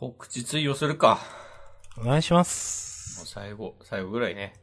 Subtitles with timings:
[0.00, 1.18] 告知追をするか。
[1.96, 3.26] お願いしまもうす。
[3.26, 4.54] 最後、最後ぐらいね。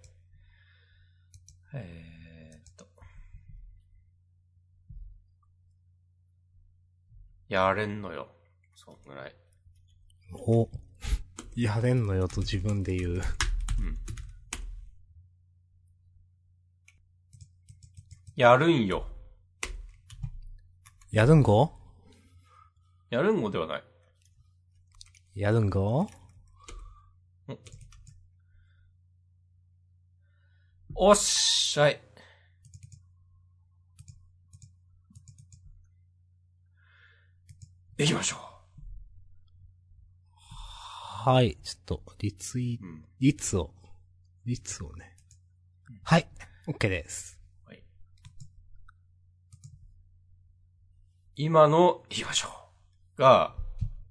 [1.74, 2.88] えーっと。
[7.50, 8.29] やれんのよ。
[8.75, 9.36] そんぐらい。
[10.32, 10.70] お、
[11.58, 13.12] やれんのよと自分で言う。
[13.12, 13.22] うん。
[18.38, 19.06] やるんよ。
[21.12, 21.74] やるんご？
[23.10, 23.84] やるんごではない。
[25.36, 26.07] やるんご
[30.96, 32.00] おっしゃい。
[37.98, 38.38] 行きましょ
[40.38, 43.05] はい、ちょっと、リツイう。、うん。
[43.20, 43.73] 率を、
[44.45, 45.17] 率をね。
[46.04, 46.29] はい、
[46.65, 47.38] OK です。
[47.65, 47.84] はい。
[51.35, 52.48] 今の行きましょ
[53.17, 53.21] う。
[53.21, 53.64] が、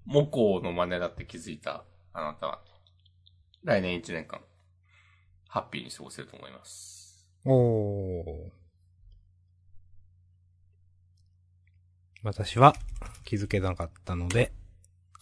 [0.06, 2.60] モコの真似だって気づいたあなたは、
[3.62, 4.40] 来年1年間、
[5.48, 7.29] ハッピーに過ごせると思います。
[7.45, 8.24] おー。
[12.23, 12.74] 私は
[13.24, 14.52] 気づけなかったので、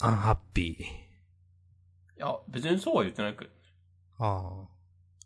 [0.01, 0.83] アンハッピー。
[0.85, 0.87] い
[2.17, 3.51] や、別にそうは言ってないけど、
[4.19, 4.69] ああ。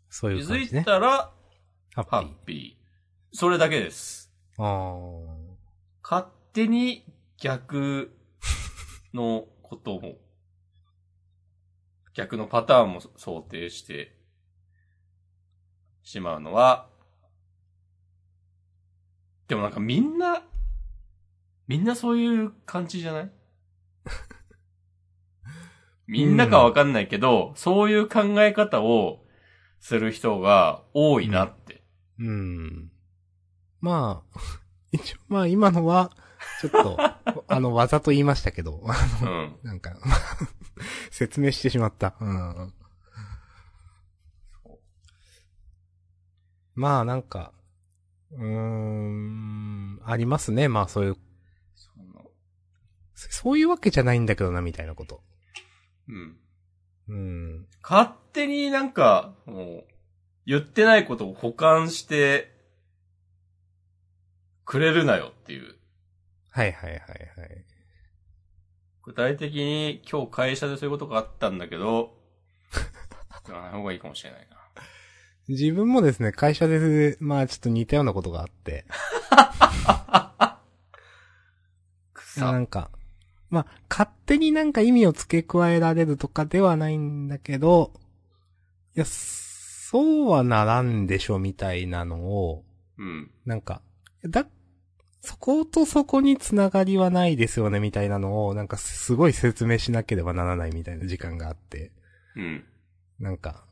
[0.09, 0.83] そう気づいいう感じね。
[0.83, 1.31] たら、
[1.95, 2.25] ハッピーハッ。
[2.45, 3.37] ピー。
[3.37, 4.31] それだけです。
[4.57, 4.97] ああ。
[6.03, 7.05] 勝手に
[7.37, 8.16] 逆
[9.17, 10.15] のことも、
[12.13, 14.15] 逆のパターンも想定して
[16.03, 16.87] しまうのは、
[19.47, 20.43] でもなんかみんな、
[21.67, 23.31] みんなそういう感じじゃない？
[26.07, 29.25] みんなかわかんないけど、そういう考え方を
[29.79, 31.83] する人が多いなって。
[32.19, 32.91] うん。
[33.81, 34.39] まあ、
[34.91, 36.11] 一応、まあ今のは、
[36.61, 36.97] ちょっと、
[37.47, 38.83] あの、わざと言いましたけど、
[39.21, 39.59] うん。
[39.63, 39.97] なんか、
[41.11, 42.15] 説明してしまった。
[42.19, 42.73] うん。
[46.75, 47.53] まあなんか、
[48.31, 50.67] うーん、ありますね。
[50.67, 51.17] まあそういう、
[53.13, 55.23] そういうわけじゃないんだけどな、みたいなこと。
[56.07, 56.37] うん。
[57.07, 57.67] うん。
[57.81, 59.87] 勝手になんか、もう、
[60.45, 62.55] 言ってないことを保管して、
[64.65, 65.75] くれるなよっていう。
[66.57, 67.65] はいはいはいはい。
[69.03, 72.17] 具体的に今日会社でそういうことがあったんだけど、
[73.45, 74.57] 言わない方がいいかもしれないな。
[75.47, 78.85] 自分もですね、会社で、まあちょっと似たようなことがあって。
[78.95, 80.57] な
[82.17, 82.57] さ。
[82.57, 82.89] んか、
[83.51, 87.91] まあ、勝手になんか意味を付け加えられるとかではないんだけど、
[88.95, 92.63] いや、そうはならんでしょみたいなのを、
[92.97, 93.29] うん。
[93.45, 93.83] なんか、
[94.25, 94.47] だ、
[95.27, 101.91] そことそこにつながりはないですよねみたいなのを、なんかすごい説明しなければならないみたいな時間があって、
[102.37, 102.63] うん。
[103.19, 103.65] なんか、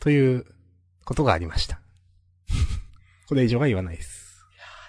[0.00, 0.44] という
[1.06, 1.80] ことがありました。
[3.26, 4.44] これ以上は言わないです。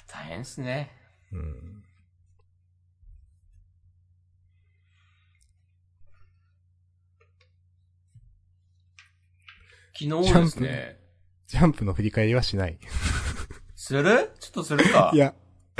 [0.08, 0.91] 大変っすね。
[1.31, 1.84] うん。
[9.97, 11.00] 昨日ですね。
[11.47, 12.78] ジャンプの振り返りはしない。
[13.78, 14.34] する？
[14.41, 15.12] ちょっとするか。
[15.13, 15.34] いや。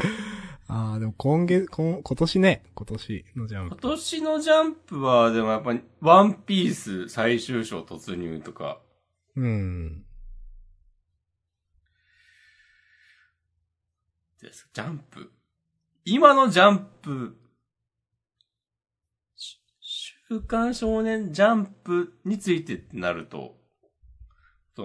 [0.68, 3.82] ああ、でも今月、今、年ね、今年のジャンプ今。
[3.82, 8.80] 年のジャンプは、でもやっぱり、ワンピース最終章突入とか、
[9.36, 10.06] うん。
[14.42, 14.70] です。
[14.74, 15.32] ジャンプ。
[16.06, 17.36] 今のジャンプ、
[19.82, 23.59] 週刊少年ジャンプについてってなると、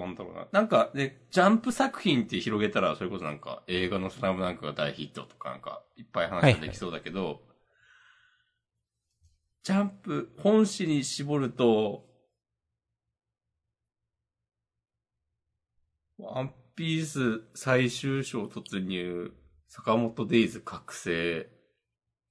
[0.01, 0.49] なんだろうな。
[0.53, 7.43] なんか、ね、ジャンプ作品って広げたら、それこそなんか、映画のスラムダンクが大ヒットとかなんか、いっぱい話ができそうだけど、
[9.63, 12.07] ジャンプ、本誌に絞ると、
[16.19, 19.33] ワンピース最終章突入、
[19.69, 21.49] 坂本デイズ覚醒、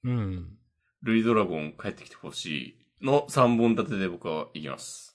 [0.03, 0.57] うん。
[1.01, 5.12] ルイドラゴン帰ってきてほしいの3本立てで僕は行きます。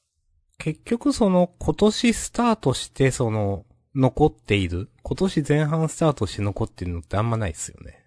[0.59, 3.65] 結局その、今年スタートして、その、
[3.95, 4.91] 残っている。
[5.03, 8.05] 今年前半スタートして残っているのってあんまないですよね。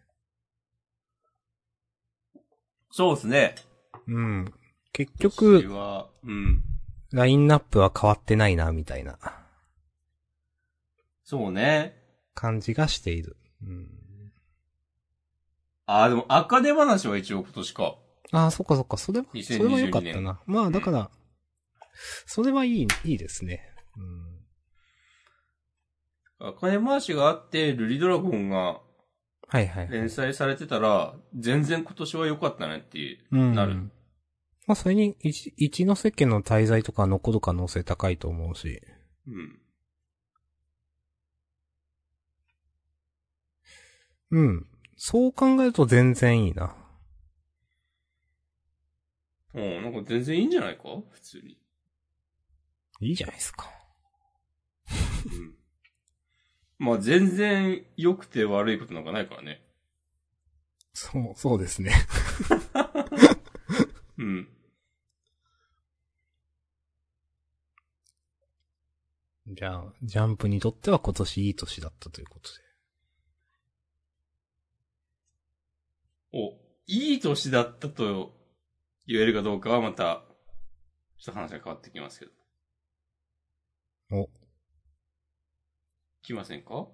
[2.91, 3.55] そうですね。
[4.07, 4.53] うん。
[4.93, 5.65] 結今局
[6.23, 6.63] うん。
[7.11, 9.17] ラインナップは変わってないな、みたいな
[11.23, 11.97] そうね。
[12.35, 13.37] 感じがしている。
[13.63, 13.87] うん。
[15.85, 17.95] ああ、でも、赤手話は一応今年か。
[18.33, 20.41] ああ、そっかそっか、それは、そ2022れは良かったな。
[20.45, 21.09] まあ、だから、
[22.25, 23.61] それはいい、いいですね。
[26.39, 26.47] うん。
[26.47, 28.81] 赤手話があって、ルリドラゴンが
[29.47, 29.89] はいはいはい。
[29.89, 33.53] 連載されてたら、全然今年は良かったねっていう、うん。
[33.53, 33.75] なる。
[34.65, 38.81] まあ、それに一、一ノ瀬家の滞在とか残る可能性高いと思うし。
[39.27, 39.59] うん。
[44.31, 44.67] うん。
[44.95, 46.75] そう考えると全然いいな。
[49.53, 50.83] うん、なんか全然いいんじゃないか？
[51.11, 51.60] 普通に。
[53.01, 53.69] いいじゃないですか。
[55.25, 55.55] うん。
[56.77, 59.61] まあ全然良くて悪いことなんかないからね。
[60.93, 61.93] そう、そうですね。
[64.17, 64.47] うん。
[69.47, 72.59] じゃあ、ジャンプにとっては今年いい年だったということで。
[76.33, 76.53] お、
[76.87, 78.33] いい年だったと
[79.07, 80.23] 言えるかどうかはまた、
[81.19, 82.40] ちょっと話が変わってきますけど。
[84.11, 84.29] お、
[86.21, 86.87] 来ませんか？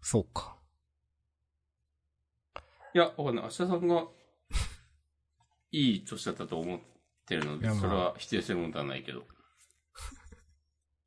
[0.00, 0.58] そうか。
[2.94, 3.44] いや、わかんない。
[3.44, 4.06] 明日さんが、
[5.70, 6.80] いい年だったと思っ
[7.26, 9.26] てるので、いやまあそれは否定するものではないけど。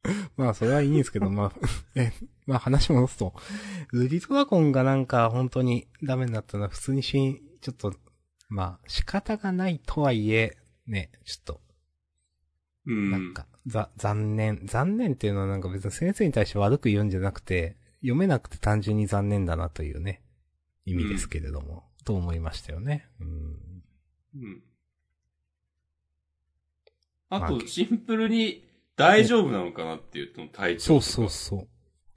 [0.38, 1.54] まあ、それはいいんですけど、まあ、
[1.96, 2.14] え、
[2.46, 3.36] まあ話戻すと、
[3.92, 7.94] ウリドラゴンがなんか本当にダメになったのは普通にしん、ちょっと、
[8.50, 10.58] まあ、仕方がないとはいえ、
[10.88, 11.62] ね、ちょっと、
[12.86, 13.12] うん。
[13.12, 14.62] なんか、ざ、残念。
[14.66, 20.22] 残念っていうのはなんか別に先生に対して悪く言うんじゃなくて、読めなくて単純に残念だなというね、
[20.86, 23.10] 意味ですけれども、と思いましたよね。
[23.20, 23.28] うん。
[23.28, 24.64] うん。
[27.30, 28.64] あと、まあシンプルに
[28.96, 31.02] 大丈夫なのかなっていうと、体調そう。
[31.02, 31.68] そうそう。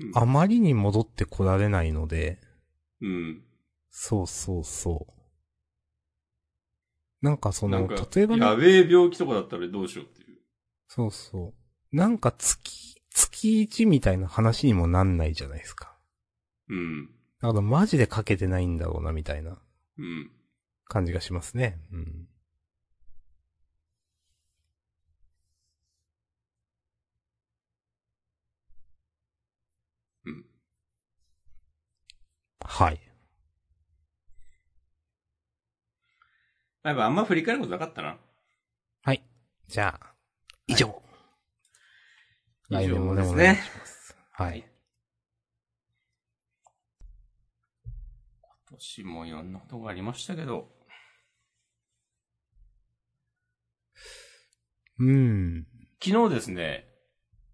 [0.04, 0.12] うん。
[0.14, 2.38] あまりに戻ってこられないので、
[3.00, 3.42] うん。
[3.90, 5.14] そうそうそう。
[7.20, 10.27] なんかその、例えばね、やべえ病気とかだったらどうしようっていう。
[10.88, 11.54] そうそ
[11.92, 11.96] う。
[11.96, 15.96] なんか月、月一みたいな話にもなんないじゃないですか。
[16.68, 17.06] うん。
[17.40, 19.58] だからマジでかけてないんだろうな、みたいな
[19.98, 20.30] うん。
[20.86, 21.78] 感じがしますね。
[21.92, 22.28] うん。
[30.24, 30.44] うん。
[32.64, 33.00] はい。
[36.82, 38.18] やっぱあんま振り返ることなかったな。
[39.02, 39.22] はい。
[39.68, 40.17] じゃあ、
[40.68, 41.02] 以上。
[42.68, 44.16] 来年もね、以上ですねお願いします。
[44.32, 44.64] はい。
[48.68, 50.68] 今年もいろんなことがありましたけど。
[55.00, 55.66] うん。
[56.00, 56.86] 昨日ですね、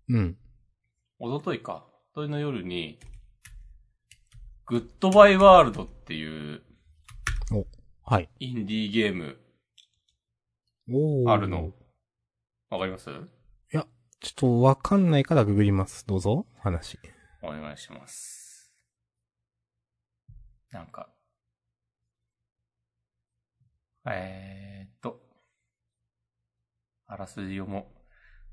[0.09, 0.37] うん。
[1.19, 1.87] 一昨日か。
[2.13, 2.99] 一昨日の夜に、
[4.67, 6.63] グッドバイワールドっていう
[8.07, 8.29] はい。
[8.39, 9.39] インディーゲーム
[11.27, 11.73] あるの。
[12.75, 13.09] わかります？
[13.71, 13.85] ちょっ
[14.35, 16.05] とわかんないからググります。
[16.09, 16.99] どうぞ、話。
[17.41, 18.75] お願いします。
[20.73, 21.09] なんか、
[24.07, 25.21] えーっと、
[27.07, 27.93] あらすじ読も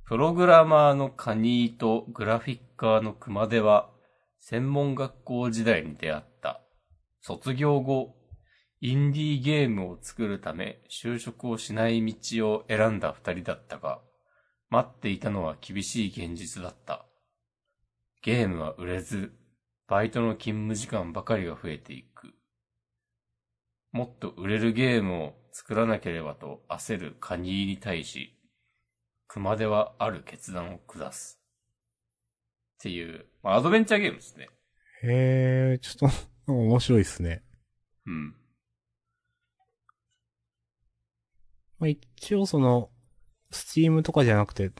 [0.05, 0.07] う。
[0.07, 3.89] プログラマーのカニーとグラフィッカーの熊手は、
[4.37, 6.61] 専門学校時代に出会った。
[7.21, 8.13] 卒業後、
[8.81, 14.01] インディーゲームを作るため就職をしない道を選んだ二人だったが、
[14.71, 17.05] 待っていたのは厳しい現実だった。
[18.21, 19.33] ゲームは売れず、
[19.89, 22.33] バイトの勤務時間ばかりが増えていく。
[23.91, 28.39] もっと売れるゲームを作らなければと焦るカニーに対し、
[29.27, 31.41] 熊手はある決断を下す。
[32.75, 34.47] っていう、まあ、アドベンチャーゲームですね。
[35.03, 36.09] へえ、ちょっ
[36.47, 37.43] と、面白いですね。
[38.05, 38.35] うん。
[41.77, 42.90] まあ、一応その、
[43.51, 44.71] スチームとかじゃなくて、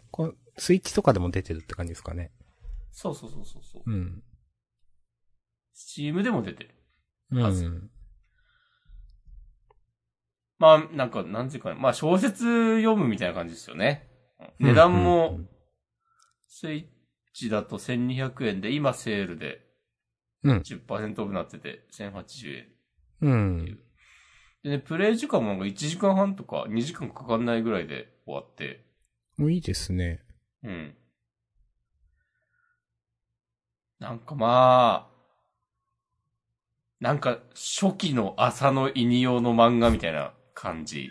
[0.57, 2.31] スイッチとかでも出てるって感じですかね。
[2.91, 3.83] そうそうそうそうそう。
[3.85, 4.23] うん。
[5.73, 6.75] スチームでも出てる。
[7.31, 7.89] うん。
[10.59, 11.79] まあ、なんか、なんていうかね。
[11.79, 14.07] まあ、小説読むみたいな感じですよね。
[14.59, 15.49] 値段もん、
[16.47, 16.85] スイッ
[17.33, 19.71] チだと1200円で、今セールで
[20.43, 20.57] うん。
[20.57, 22.67] 10%オフになってて、1080円。
[23.21, 23.79] うん。
[24.63, 28.85] でね、プレイ時間もなんか1時間半とか2時間かかんないぐらいで終わって、
[29.37, 30.19] もういいですね。
[30.63, 30.95] うん。
[33.99, 35.11] なんかまあ、
[36.99, 41.09] なんか初期の朝のイニオの漫画みたいな感じ。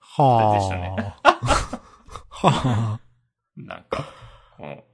[0.00, 1.40] はでしたねあ。
[2.30, 3.00] はあ。
[3.56, 4.12] なんか、
[4.56, 4.84] この、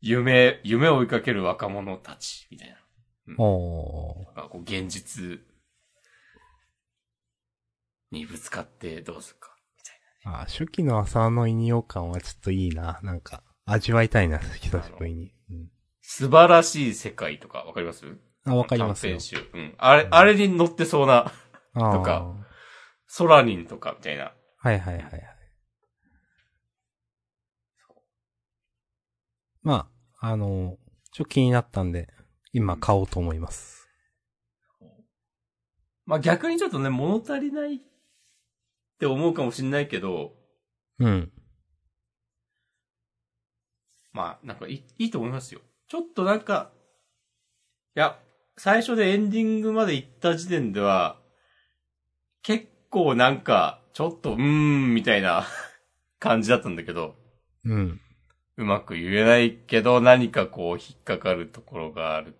[0.00, 2.76] 夢、夢を追いかける若者たち、みたいな。
[3.38, 5.40] おーなんかこう現実
[8.12, 10.40] にぶつかってどうするか、みたいな。
[10.42, 13.00] あ初期の朝の引用感はちょっといいな。
[13.02, 15.34] なんか、味わいたいな、久しぶりに。
[15.50, 15.70] うん、
[16.02, 18.04] 素晴らしい世界とか、わかります？
[18.44, 19.20] あ、わかりますよ短編。
[19.20, 19.50] 集。
[19.54, 19.74] うん。
[19.78, 21.32] あれ、あれに乗ってそうな、
[21.74, 22.34] とか
[23.06, 24.32] ソラニンとかみたいな。
[24.58, 25.22] はいはいはいはい。
[29.62, 29.88] ま
[30.20, 30.76] あ、あの、
[31.12, 32.08] ちょっと気になったんで、
[32.52, 33.88] 今買おうと思います。
[36.04, 37.80] まあ逆にちょっとね、物足りない
[38.94, 40.32] って思うかもしんないけど、
[40.98, 41.32] うん。
[44.12, 45.60] まあなんかいいいいと思いますよ。
[45.88, 46.70] ちょっとなんか、
[47.94, 48.18] いや、
[48.56, 51.16] 最初でエンディングまで行った時点では、
[52.42, 55.46] 結構なんか、ちょっと、うーん、みたいな
[56.18, 57.14] 感じだったんだけど、
[57.64, 58.00] うん。
[58.56, 62.36] うまく言えないけど、何かこう引っかかるところがある。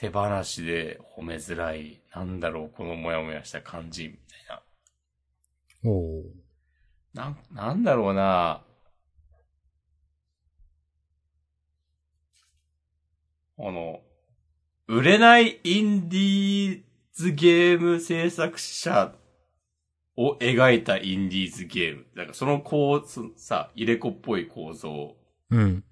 [0.00, 2.00] 手放しで褒めづらい。
[2.14, 4.62] なんだろう、このモヤモヤした感じ、みたい
[5.84, 5.90] な。
[5.90, 6.24] おー。
[7.12, 8.64] なん、なんだろうな
[13.58, 14.00] あの、
[14.86, 19.14] 売れないインディーズゲーム制作者
[20.16, 22.06] を描いたインディーズゲーム。
[22.14, 25.18] なんかその構図、さ、入れ子っぽい構造。
[25.50, 25.84] うん。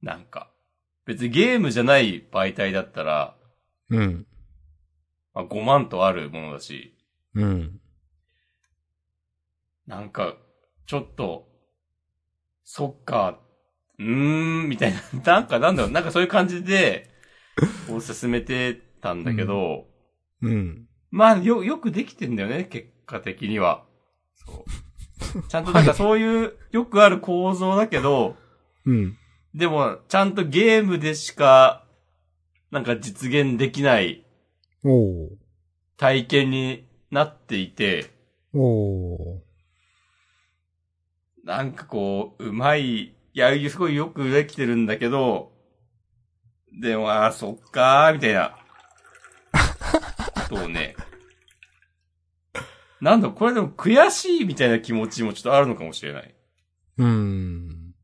[0.00, 0.52] なんか。
[1.06, 3.36] 別にゲームじゃない媒体だったら、
[3.90, 4.26] うん。
[5.32, 6.96] まあ、5万とあるものだし、
[7.34, 7.80] うん。
[9.86, 10.34] なんか、
[10.86, 11.48] ちょっと、
[12.64, 13.38] そっか、
[13.98, 14.06] うー
[14.66, 17.08] ん、みたいな、 なんかなんだろう、なんかそういう感じで、
[17.86, 19.86] こう進めてたんだけど、
[20.42, 20.88] うん。
[21.12, 23.84] まあ、よ、よくできてんだよね、結果的には。
[24.34, 24.64] そ
[25.36, 25.42] う。
[25.48, 28.36] ちゃんとなんかそういう、よくある構造だけど、
[28.84, 29.16] うん。
[29.56, 31.86] でも、ちゃんとゲームでしか、
[32.70, 34.26] なんか実現できない。
[35.96, 38.10] 体験になっていて。
[41.42, 45.52] なんかこう、うまい、いや、すごいよくできてるんだけど、
[46.78, 48.58] でも、あーそっかー、みたいな。
[50.50, 50.96] そうね。
[53.00, 56.34] なんだ、これでも悔しいみたいな気持ちもちょっとあるのかもしれない。
[56.98, 57.94] うーん？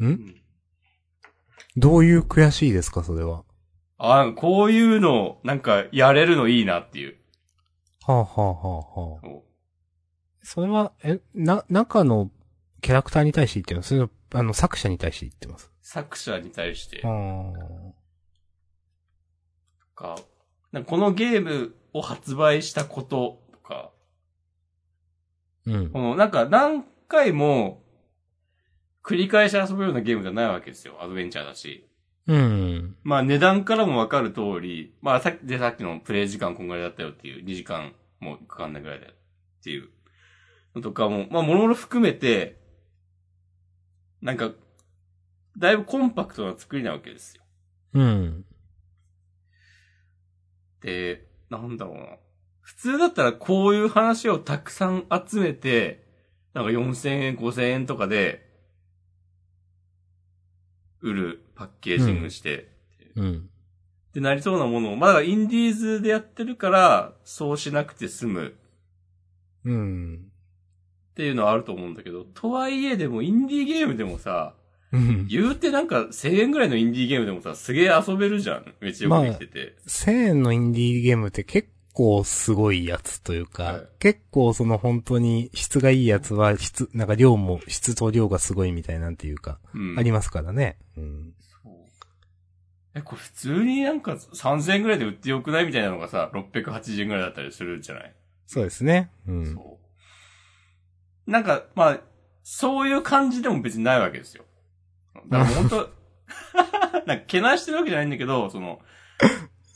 [0.00, 0.37] うんん
[1.76, 3.44] どういう悔しいですか、それは？
[3.98, 7.16] あーこういうの、なんか、やれるのいいなっていう。
[8.06, 9.40] はあ、はあはあはあ、
[10.42, 12.30] それは、え、な、中の
[12.80, 15.70] キャラクターに対して言ってるのそれは、あの、作者に対して言ってます？
[15.82, 17.08] 作者に対して、あ
[19.94, 20.18] か、
[20.70, 25.98] なんかこのゲームを発売したこととか、ーうんこ。
[25.98, 27.82] の、なんか何回も
[29.04, 30.98] 繰り返し遊ぶようなゲームじゃないわけですよ。
[31.00, 31.88] アドベンチャーだし。
[32.26, 32.96] うん。
[33.02, 39.88] まあ値段からもわかる通り、まあさっき、でさっきのプレイ時間こんぐらいだったよっていう、2時間もかかんないぐらいだよっていう
[40.74, 42.60] のとかも、まあもろもろ含めて、
[44.20, 44.50] なんか、
[45.56, 47.42] だいぶコンパクトな作りなわけですよ。
[47.94, 48.44] うん。
[50.80, 52.16] で、なんだろうな。
[52.60, 56.06] 普通だったらこういう話をたくさん集めて、
[56.52, 58.47] なんか4000円、5000円とかで、
[61.00, 62.68] 売る、パッケージングして、
[63.16, 63.48] うん。
[64.10, 68.54] ってなりそうなものを、まだインディーズでやってるから、そうしなくて済む
[69.64, 70.30] うん。
[71.10, 74.54] っていうのはあると思うんだけど、とはいえでもインディーゲームでもさ、
[74.92, 75.26] うん。
[75.26, 78.74] 言うてなんか1000円ぐらいのインディーゲームでもさ、すげえ遊べるじゃん。
[78.80, 79.76] めっちゃよくできてて。
[79.86, 89.98] 1000円のインディーゲームって結構すごいやつというか、はい結構その本当に質がいいやつは質、なんか量も、質と量がすごいみたいなんていうか、うん。
[89.98, 90.76] ありますからね。
[90.96, 91.34] うん。
[91.40, 91.72] そう
[92.94, 98.14] え、これ普通になんか3000円ぐらいで売ってよくないみたいなのがさ、680円ぐらいだったりするじゃない、
[98.46, 99.10] そうですね。
[99.26, 99.54] うん。
[99.54, 99.80] そ
[101.26, 101.30] う。
[101.30, 102.00] なんか、まあ、
[102.44, 104.44] そういう感じでも別にないわけですよ。
[105.26, 105.90] だから本当
[107.06, 108.80] なんか、けなしてるわけじゃないんだけど、その、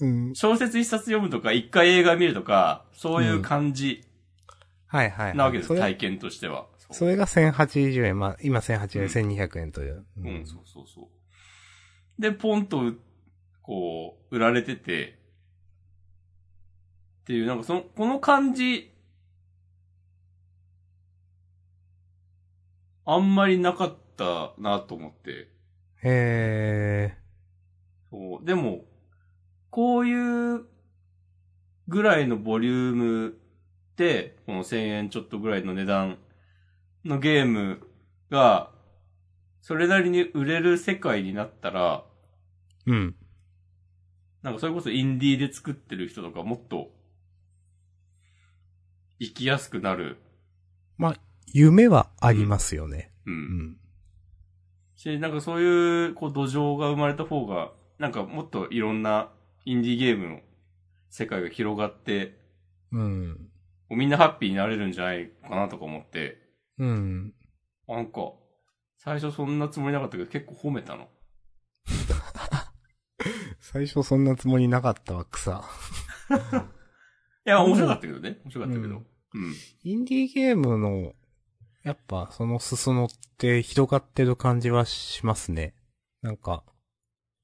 [0.01, 0.35] うん。
[0.35, 4.05] 小説一冊読むとか、一回映画見るとか、そういう感じ
[4.93, 5.37] はいはい、はい。
[5.37, 6.67] なわけです、体験としては。
[6.91, 10.05] それが1080円、まあ、今1080円、1200円という。
[10.19, 11.09] うん、そうそうそ
[12.19, 12.21] う。
[12.21, 12.93] で、ポンと、
[13.63, 15.19] こう、売られてて、
[17.23, 18.93] っていう、なんかその、この感じ、
[23.07, 25.49] あんまりなかったなと思って。
[26.05, 27.17] へ
[28.11, 28.45] そう。
[28.45, 28.85] でも、
[29.73, 30.67] こういう
[31.89, 33.39] ぐらいのボリューム
[33.97, 36.19] で、この1000円ちょっとぐらいの値段
[37.07, 37.81] のゲーム
[38.31, 38.71] が、
[39.63, 42.93] それなりに売れる世界になったら、ー。
[42.93, 43.17] うん。
[44.43, 46.91] なんかそれこそインディーで作ってる人とかもっと、
[49.19, 50.19] 生きやすくなる。
[51.47, 53.11] 夢はありますよね。
[53.25, 53.31] う。
[53.31, 53.39] うん
[53.71, 53.77] ん。
[54.97, 59.31] し、なんかそういう、こう、土壌が生まれた方が、なんかもっといろんな
[59.65, 60.41] インディーゲームの
[61.11, 62.41] 世界が広がって
[62.93, 63.49] うん。
[63.91, 66.39] みんなハッピーになれるんじゃないかなとか思って、
[66.79, 67.35] うん。
[67.89, 68.33] なんか、
[68.97, 71.09] 最初そんなつもりなかったけど結構褒めたの。
[73.61, 75.65] 最初そんなつもりなかったわ、草。
[77.47, 78.39] いや、面白かったけどね。
[78.45, 78.97] 面白かったけど。
[78.97, 79.05] う
[79.35, 79.55] うんん。
[79.83, 81.15] インディーゲームの、
[81.83, 85.75] やっぱその裾野って広がってる感じはしますね。
[86.23, 86.65] なんか、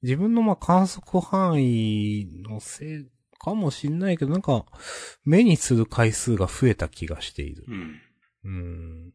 [0.03, 3.07] 自分のまあ観測範囲のせい
[3.39, 4.65] かもしんないけど、なんか、
[5.25, 7.65] 目にする回数が増えた気がしている。
[7.69, 8.01] うん。
[8.45, 9.13] うん。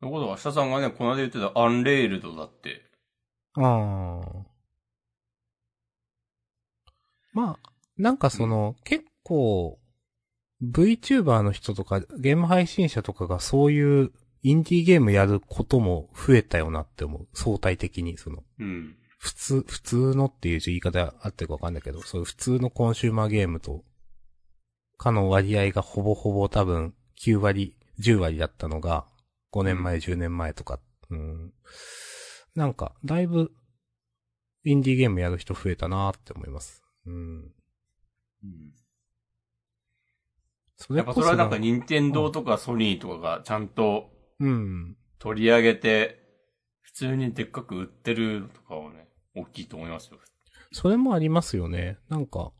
[0.00, 2.82] ということは、下さんがね、この間言ってたアンレールドだって。
[3.54, 4.58] ああ。
[7.32, 7.58] まあ、
[7.96, 9.78] なんかその、結構、
[10.62, 14.12] VTuber の人とか、ゲーム配信者とかがそういう
[14.42, 17.28] インディーゲームやることも増えたよなって思う。
[17.34, 18.96] 相対的に、その、うん。
[19.18, 23.84] 普通、普通のっていう言い方あってるかわかんないけど、そういう普通のコンシューマーゲームと、
[24.96, 29.06] かの割合がほぼほぼ多分9割、10割だったのが、
[29.52, 31.52] 5年前、10年前とか、うん。
[32.54, 33.52] なんか、だいぶ、
[34.64, 36.82] インディーゲームやる人増えたなって思います。
[37.06, 37.14] うん。
[37.14, 38.72] うん。
[40.78, 44.96] それやっぱそれはなんか、任天堂とかソニーとかがちゃんとうん。
[45.18, 46.22] 取り上げて、
[46.80, 50.18] 普通にでっかく売ってるのとかはね、大きいと思いますよ。
[50.72, 51.98] それもありますよね。
[52.08, 52.52] なんか、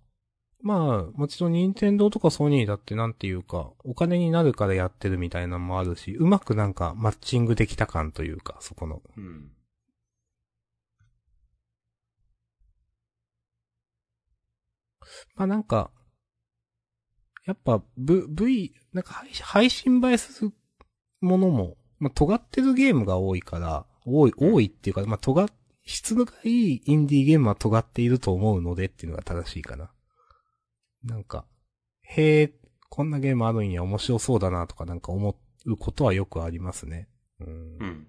[0.61, 9.03] まあ、もちろん任天堂とかソニーだってなんていうか、お金になるからやってるみたいなのもあるし、うまくなんかマッチングできた感というか、そこの。
[9.17, 9.53] うん。
[15.37, 15.93] まあなんか、
[17.49, 20.53] やっぱ、V、V、なんか配信配信映えする
[21.23, 25.49] ものも、まあ尖ってるゲームが多いから、多い、多いっていうか、まあ尖っ、
[25.87, 29.91] 質がいいインディーゲームは尖っていると思うのでっていうのが正しいかな。
[31.03, 31.47] なんか、
[32.03, 32.53] へえ、
[32.91, 35.35] こんなゲームあるんや面白そうだなとかなんか思
[35.65, 37.09] うことはよくありますね。
[37.41, 37.87] うんう。
[37.87, 38.07] ん。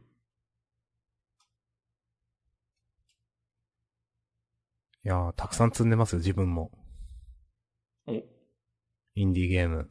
[5.06, 6.72] いやー、たくさん積んでますよ、自分も。
[9.20, 9.90] お、インディーゲーム。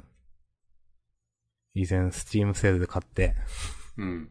[1.75, 3.37] 以前、スチームセールで買って、
[3.99, 4.31] うん。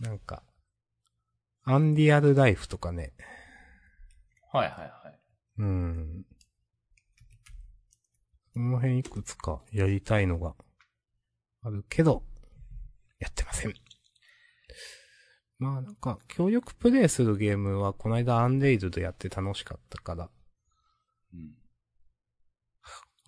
[0.00, 0.42] なんか、
[1.64, 3.12] アンディアルライフとかね。
[4.52, 5.20] はいはいはい。
[5.58, 6.24] うん。
[8.54, 10.54] この辺いくつかやりたいのが
[11.62, 12.22] あるけど、
[13.18, 13.74] やってません。
[15.58, 20.35] まあなんか、協力プレイするゲームはこの間アンデイズでやって楽しかったから、うん。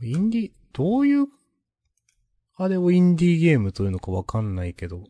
[0.00, 1.26] インディ、どういう、
[2.56, 5.04] あれをインディーゲームというのかわかんないけど、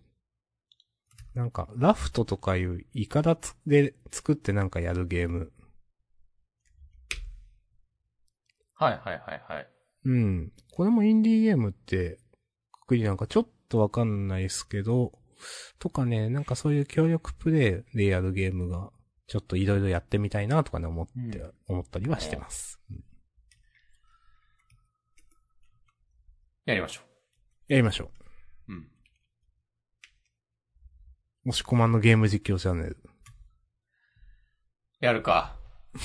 [1.35, 5.53] なんか、ラフトとかいうイカダつで作ってなんかやるゲーム。
[8.74, 9.68] はいはいはいはい。
[10.05, 10.53] うん。
[10.72, 12.18] これもインディーゲームって、
[12.72, 15.12] くくりなんかちょっとわかんないですけど、
[15.79, 18.90] とかね、なんかそういう協力プレイでやるゲームが、
[19.27, 22.81] ちょっといろいろやってみたいなとかね、思って、うん思ったりはしてます。
[22.90, 23.08] うん
[26.69, 27.01] やりましょ
[27.69, 28.11] やりましょ
[28.69, 28.73] う。
[28.73, 28.79] うん。
[28.81, 28.87] う。
[31.45, 32.99] もしこまんのゲーム実況チャンネル。
[35.01, 35.57] やるか。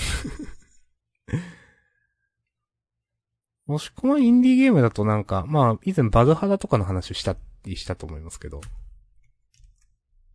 [3.65, 8.61] もしこまんインディーゲームだとなんか、まあ、以前バルハラとかの話したりしたと思いますけど。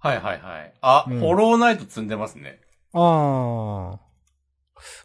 [0.00, 0.74] はいはいはい。
[0.82, 2.60] あ、うんホローナイト積んでますね。
[2.92, 4.00] ああ。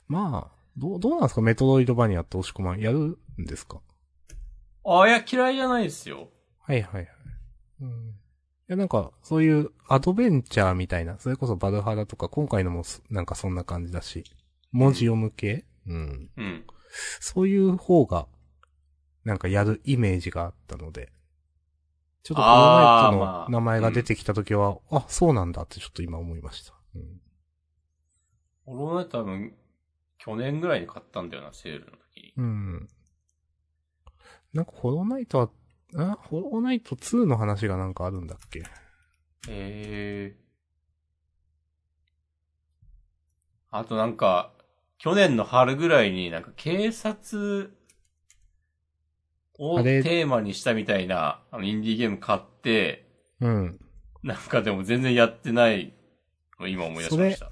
[0.10, 1.42] まあ、どう、どうなんですか？
[1.42, 3.80] メトロイドバニアって押し込まんやるんですか？
[4.86, 6.30] あ、いや、嫌いじゃないですよ。
[6.60, 7.08] はいはいはい。
[7.82, 8.10] うん。
[8.10, 8.14] い
[8.68, 14.24] やなんか、そういうアドベンチャーみたいな、それこそバルハラとか、今回のもすなんかそんな感じだし、
[14.72, 15.66] 文字読む系？
[15.88, 16.30] うん。
[16.38, 16.66] うん。
[17.20, 18.28] そういう方が、
[19.24, 21.12] なんかやるイメージがあったので、
[22.24, 26.74] ちょっとこのナイトの名前が出てきたときは、あ、そうなんだってちょっと今思いました。
[26.96, 27.22] うん。
[28.66, 29.54] ホローナイト多分、
[30.18, 32.34] 去年ぐらいに買ったんだよな、セールの時に。
[32.38, 32.88] うん。
[34.54, 35.50] なんか、ホローナイトは、
[35.96, 38.60] あ、ホローナイト2の話がなんかあるんだっけ？
[38.60, 38.64] へ
[39.50, 40.36] え。
[43.72, 44.52] あとなんか、
[45.00, 47.76] 去年の春ぐらいになんか警察
[49.58, 53.08] をテーマにしたみたいな、あの、インディーゲーム買って、
[53.42, 53.80] うん。
[54.22, 55.94] なんかでも全然やってない
[56.60, 57.52] の今思い出しました。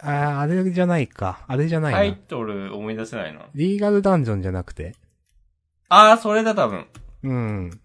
[0.00, 1.44] あー、あれじゃないか。
[1.46, 1.98] あれじゃないな。
[1.98, 3.46] タイトル思い出せないな。
[3.54, 4.94] リーガルダンジョンじゃなくて？
[5.88, 6.86] ああ、それだ多分。
[7.22, 7.80] うん。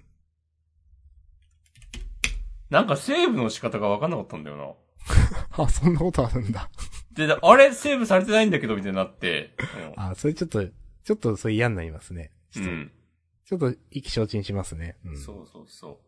[2.70, 4.78] なんかセーブの仕方がわかんなかったんだよ
[5.58, 6.70] あ、そんなことあるんだ。
[7.12, 9.56] で、あれセーブされてないんだけど、みたいになって。
[9.96, 10.66] あ、それちょっと、
[11.04, 12.32] ちょっとそれ嫌になりますね。
[12.52, 12.92] ちょっと、うん。
[13.46, 14.98] ちょっと意気消沈しますね。
[15.06, 15.18] うん。
[15.18, 16.02] そうそうそ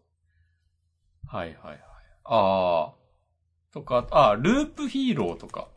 [1.23, 1.27] う。
[1.27, 1.79] はいはいはい。
[2.23, 2.93] ああ。
[3.71, 5.67] とか、あ、ループヒーローとか。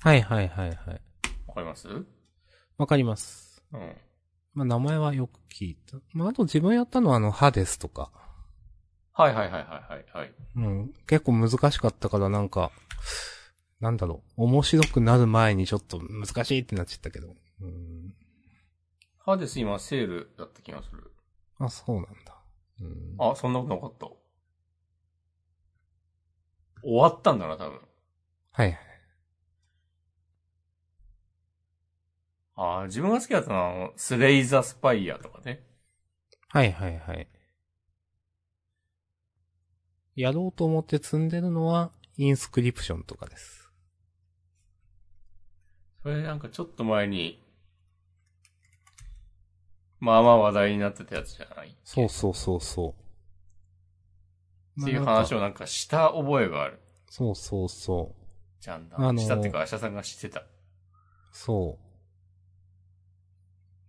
[0.00, 1.00] はいはいはいはい。
[1.46, 1.88] わかります？
[1.88, 2.06] うん。
[2.78, 3.62] わかります。
[4.56, 5.98] まあ、名前はよく聞いた。
[6.14, 8.10] まあ、あと自分やったのはあの、ハデスとか。
[9.12, 10.34] はいはいはいはいはいはい。
[10.56, 10.94] うん。
[11.06, 12.72] 結構難しかったからなんか、
[13.80, 14.44] なんだろう。
[14.44, 17.34] 面白くなる前にちょっと難しいってなっちゃったけど。
[17.60, 18.14] うん。
[19.18, 21.12] ハデス今セールだった気がする。
[21.58, 22.40] あ、そうなんだ。
[22.80, 23.16] うん。
[23.18, 24.06] あ、そんなことなかった。
[26.82, 27.78] 終わったんだな、多分。
[28.52, 28.78] はいはい。
[32.56, 35.62] ああ、自分が好きだったのは、あの、スレイザースパイアとかね。
[36.48, 37.28] はいはいはい。
[40.14, 43.70] やろうと思って積んでるのは、インスクリプションとかです。
[46.02, 47.42] それなんかちょっと前に、
[49.98, 51.76] まあまあ話題になってたやつじゃない？
[51.84, 52.94] そうそうそうそ
[54.78, 54.82] う。
[54.82, 56.80] っていう話をなんかした覚えがある。
[57.10, 58.62] そうそうそう。
[58.62, 58.96] じゃんだ。
[58.98, 60.44] あのーしたっていうか、アシャさんが知ってた。
[61.32, 61.85] そう。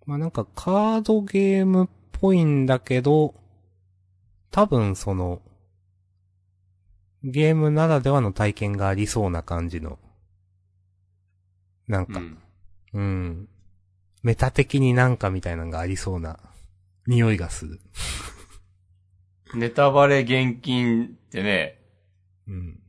[0.08, 3.36] まあなんかカードゲームっぽいんだけど、
[4.52, 5.42] 多分その、
[7.24, 10.00] ゲームならではの体験がありそうな感じの。
[11.88, 12.38] なんか、うん。
[12.94, 13.50] うん。
[14.24, 16.40] メタ的になんかみたいなのがありそうな
[17.06, 17.82] 匂いがする。
[19.56, 21.82] ネタバレ厳禁ってね、
[22.48, 22.80] うん。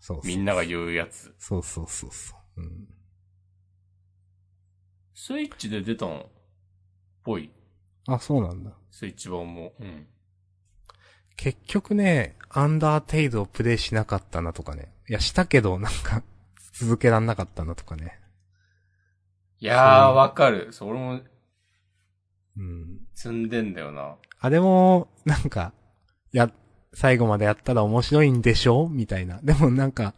[0.00, 0.26] そうそう。
[0.26, 1.32] みんなが言うやつ。
[1.38, 2.62] そうそうそうそう。
[2.62, 2.88] うん。
[5.18, 6.26] スイッチで出たのっ
[7.24, 7.50] ぽい。
[8.06, 8.70] あ、そうなんだ。
[8.90, 9.72] スイッチ版も。
[9.80, 10.06] うん。
[11.36, 14.92] 結局ね、アンダーテイルをプレイしなかったなとかね。
[15.08, 16.22] いや、したけど、なんか、
[16.74, 18.20] 続けらんなかったなとかね。
[19.58, 20.68] いやー、わかる。
[20.72, 21.20] それも
[22.58, 23.00] うん。
[23.14, 24.16] 積んでんだよな。
[24.38, 25.72] あれも、なんか、
[26.30, 26.52] や、
[26.92, 28.88] 最後までやったら面白いんでしょ？
[28.90, 29.40] みたいな。
[29.42, 30.14] でもなんか、ん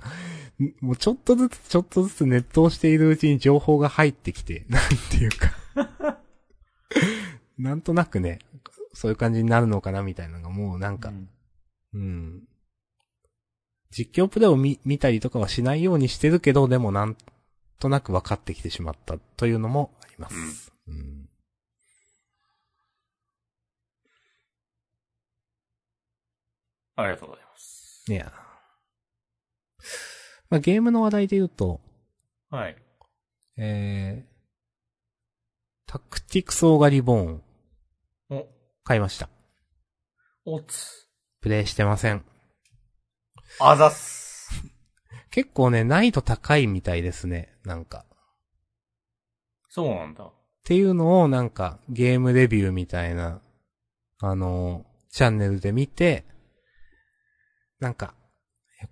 [0.80, 6.18] もうちょっとずつちょっとずつネットをしているうちに情報が入ってきて、 なんていうか。
[7.58, 8.38] なんとなくね、
[8.92, 11.28] そういう感じになるのかなみたいなのがもうなんか、うん
[11.94, 12.42] うん。
[13.90, 17.16] 実況プレイを見、見たりとかはしないようにしてるけど、でもなん
[17.78, 20.72] となく分かってきてしまったというのもあります。
[20.86, 21.28] うん。
[26.96, 28.04] ありがとうございます。
[28.08, 28.47] いや。
[30.50, 31.80] まあ、ゲームの話題で言うと、
[32.50, 32.76] はい。
[33.58, 37.42] えー、タクティクスオーガリボーン
[38.30, 38.46] お、
[38.84, 39.28] 買いました。
[40.44, 41.08] おつ。
[41.40, 42.24] プレイしてません。
[43.60, 44.50] あざっす。
[45.30, 47.54] 結構ね、難易度高いみたいですね。
[47.64, 48.06] なんか。
[49.68, 50.24] そうなんだ。
[50.24, 50.32] っ
[50.64, 53.40] ていうのをなんかゲームレビューみたいな、
[54.20, 56.24] あの、チャンネルで見て、
[57.80, 58.14] なんか、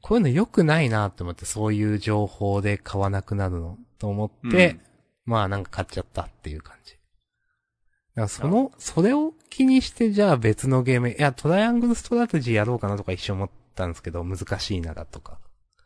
[0.01, 4.81] こういうの良くないなって思って、そういう情報で買わなくなるのと思って、うん
[5.27, 6.93] まあなんか買っちゃったっていう感じ。
[6.93, 15.41] だからその、それを気にしてじゃあ別のゲーム、いや、トライアングルストラテジーやろうかなとか一瞬思ったんですけど、難しいなだとか。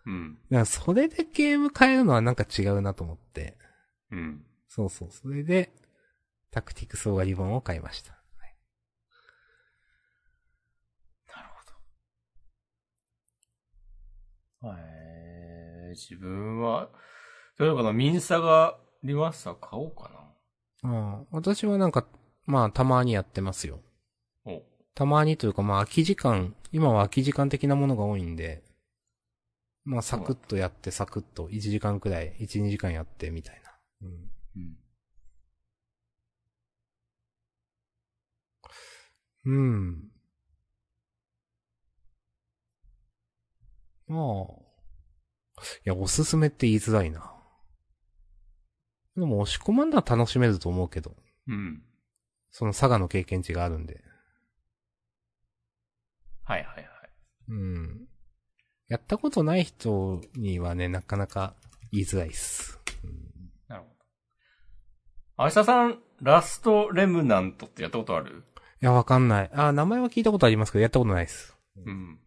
[0.06, 0.34] うん。
[0.50, 3.56] だからそれでゲーム変えるのはなんか違うなと思って。
[4.12, 4.44] うん。
[4.68, 5.10] そうそう。
[5.10, 5.72] それで、
[6.50, 8.12] タクティクスオウガリボーンを買いました。
[11.34, 11.72] なるほど。
[14.64, 16.90] えー、自分は、
[17.58, 20.10] どういうのかな、ミンサがリマスター買おうか
[20.82, 20.90] な。
[20.90, 22.06] ああ私はなんか、
[22.46, 23.80] まあ、たまにやってますよ。
[24.44, 24.62] お、
[24.94, 28.62] たまにというか、まあ、空き時間、今は空き時間的なものが多いんで、
[29.84, 33.70] まあ、サクッとやって、サクッと、1時間くらい、1、2時間やって、みたいな。
[34.02, 34.30] うん。
[34.56, 34.76] うん。
[39.46, 40.19] うん。
[44.10, 45.62] まあ。
[45.62, 47.32] いや、おすすめって言いづらいな。
[49.16, 51.14] でも、押し込まんだら楽しめると思うけど。
[51.46, 51.82] うん。
[52.50, 54.02] その佐賀の経験値があるんで。
[56.42, 56.86] はいはいはい。
[57.48, 58.08] うん。
[58.88, 61.54] やったことない人にはね、なかなか
[61.92, 62.80] 言いづらいっす。
[63.68, 65.44] なるほど。
[65.44, 68.42] 明日さん、ラストレムナントってやったことある？
[68.82, 69.50] いや、わかんない。
[69.54, 71.56] あ、名前は聞いたことありますけど、やったことないっす。
[71.86, 72.18] うん。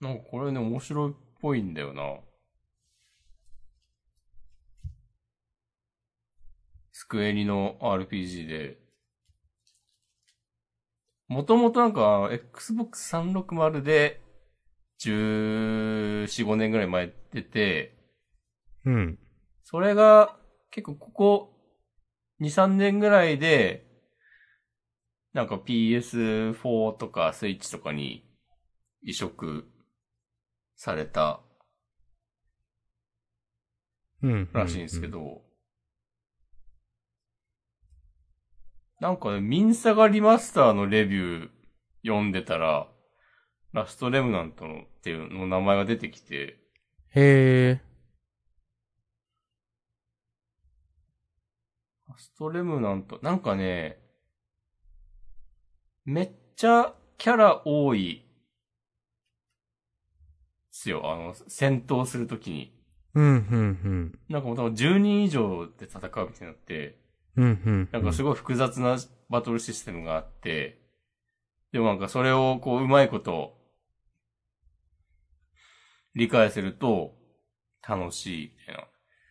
[0.00, 2.02] なんかこれね、面白いっぽいんだよな。
[6.92, 8.78] スクエニの RPG で。
[11.28, 14.20] もともとなんか、Xbox 360で、
[15.00, 17.96] 14、5年ぐらい前出て、
[18.84, 19.18] うん。
[19.62, 20.38] それが
[20.70, 21.52] 結構ここ
[22.40, 23.86] 2、3年ぐらいで、
[25.32, 28.24] なんか PS4 とかスイッチとかに
[29.02, 29.68] 移植
[30.76, 31.40] された
[34.22, 34.50] うん。
[34.52, 35.08] らしいんですけ。
[35.08, 35.42] ど、
[39.00, 41.50] なんかね、ミンサガリマスターのレビュー
[42.04, 42.88] 読んでたら、
[43.72, 46.58] ラストレムナントのっていうの名前が出てきて、
[47.14, 47.80] へえ。
[52.08, 53.98] ラストレムナント、なんかね、
[56.04, 58.25] めっちゃキャラ多い、で
[60.76, 61.10] すよ。
[61.10, 62.72] あの、戦闘するときに。
[63.14, 66.98] うん、うん、なんかもう多分10人以上で戦うみたいになって、
[67.36, 67.44] うん。
[67.44, 67.88] うん、うん。
[67.90, 68.98] なんかすごい複雑な
[69.30, 70.82] バトルシステムがあって、
[71.72, 73.56] でもなんかそれをこううまいこと
[76.14, 77.14] 理解すると
[77.86, 78.84] 楽しいみたいな。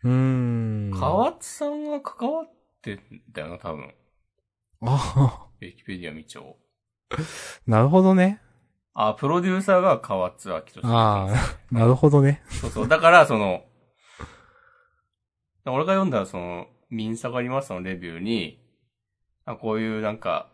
[0.03, 0.99] うーん。
[0.99, 3.93] 河津さんが関わってんだよな、多分。
[4.81, 6.55] あウィキペディア見ちゃおう。
[7.69, 8.41] なるほどね。
[8.95, 10.87] あ、プロデューサーが河津明俊。
[10.87, 12.41] ああ、なるほどね。
[12.49, 12.87] そうそう。
[12.87, 13.65] だから、その、
[15.65, 18.63] 俺が読んだその、ミンサガリマスターのレビューに、
[19.43, 20.49] あこういうなんか、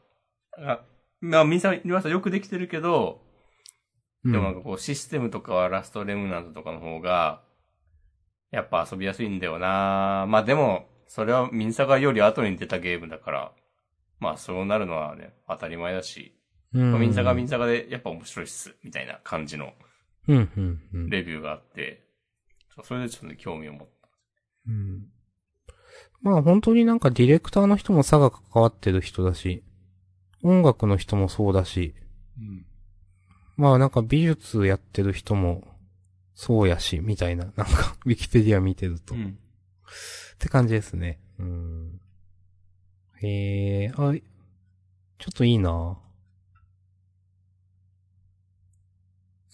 [0.57, 0.81] あ
[1.19, 3.21] まあ、ミンサガリマスターよくできてるけど、
[4.23, 7.41] うんでもなんかこうシステムとかはラストレムナントとかの方が、
[8.51, 13.51] やっぱ遊びやすいんだよなまあでも、それはミンサガより後に出たゲームだから、
[14.19, 16.35] まあそうなるのはね、当たり前だし、
[16.73, 16.99] うん。
[16.99, 19.73] ミンサガミンサガでやっぱ面白いっす、みたいな感じの
[20.27, 21.09] うん、うん、うん。
[21.09, 22.05] レビューがあって、
[22.83, 24.09] それでちょっとね、興味を持った。
[24.67, 25.05] うん。
[26.21, 29.63] まあ本当になんかディレクターの人も佐賀関わってる人だし、
[30.43, 31.95] 音楽の人もそうだし、
[32.37, 32.65] うん。
[33.57, 35.63] まあなんか美術やってる人も
[36.33, 39.13] そうやし、みたいな、 なんか、ウィキペディア見てると。
[39.15, 39.37] っうん。
[40.39, 41.19] て感じですね。
[41.37, 42.01] うん。
[43.21, 45.99] へえ、あ、ちょっといいな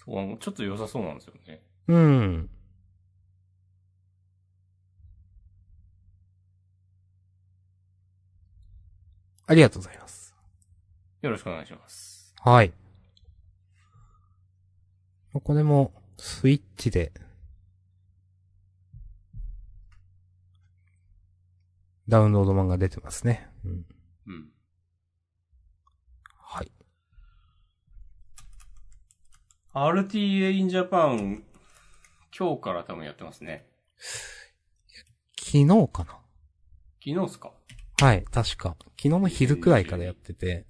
[0.08, 1.62] ちょっと良さそうなんですよね。
[1.88, 2.50] うん。
[9.48, 10.34] ありがとうございます。
[11.22, 12.34] よろしくお願いします。
[12.40, 12.74] はい。
[15.34, 17.12] これも、スイッチで、
[22.08, 23.50] ダウンロード版が出てますね。
[23.66, 23.86] うん。
[24.28, 24.50] うん。
[26.38, 26.72] はい。
[29.78, 31.44] RTA in Japan、
[32.36, 33.68] 今日から多分やってますね。
[35.40, 36.18] 昨日かな？
[37.00, 37.52] 昨日っすか？
[38.02, 38.76] はい、確か。
[38.80, 40.66] 昨日の昼くらいからやってて、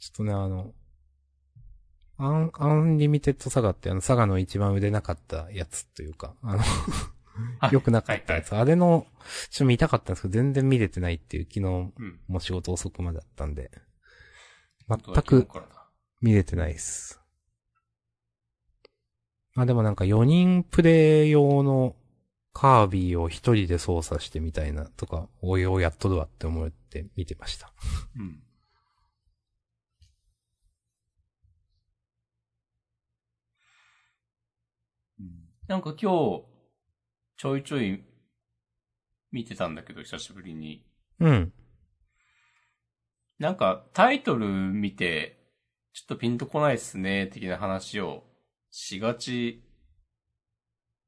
[0.00, 0.72] ちょっとね、あの、
[2.16, 6.62] アン、アンリミテッドサガってあの、サガの一番売れなかったやつというか、あの、
[7.70, 8.56] 良くなかったやつ。
[8.56, 9.06] あれの、
[9.50, 11.68] ちょっと見たかったんですけど、全然見れてないっていう、昨日う
[12.04, 12.20] ん。
[12.26, 13.70] もう仕事遅くまでだったんで、
[14.88, 15.46] 全く
[16.22, 17.20] 見れてないです。
[19.54, 21.94] まあでもなんか4人プレイ用の
[22.52, 27.72] カービィを一人で操作してみたいなとか、おいおいやっとるわって思って見てました。
[28.16, 28.42] うん。
[35.66, 36.44] なんか今日、
[37.36, 38.04] ちょいちょい
[39.30, 40.84] 見てたんだけど、久しぶりに。
[41.18, 41.52] うん。
[43.38, 45.41] なんかタイトル見て、
[45.92, 48.24] ちょっとピンとこないっすね、的な話を
[48.70, 49.62] しがち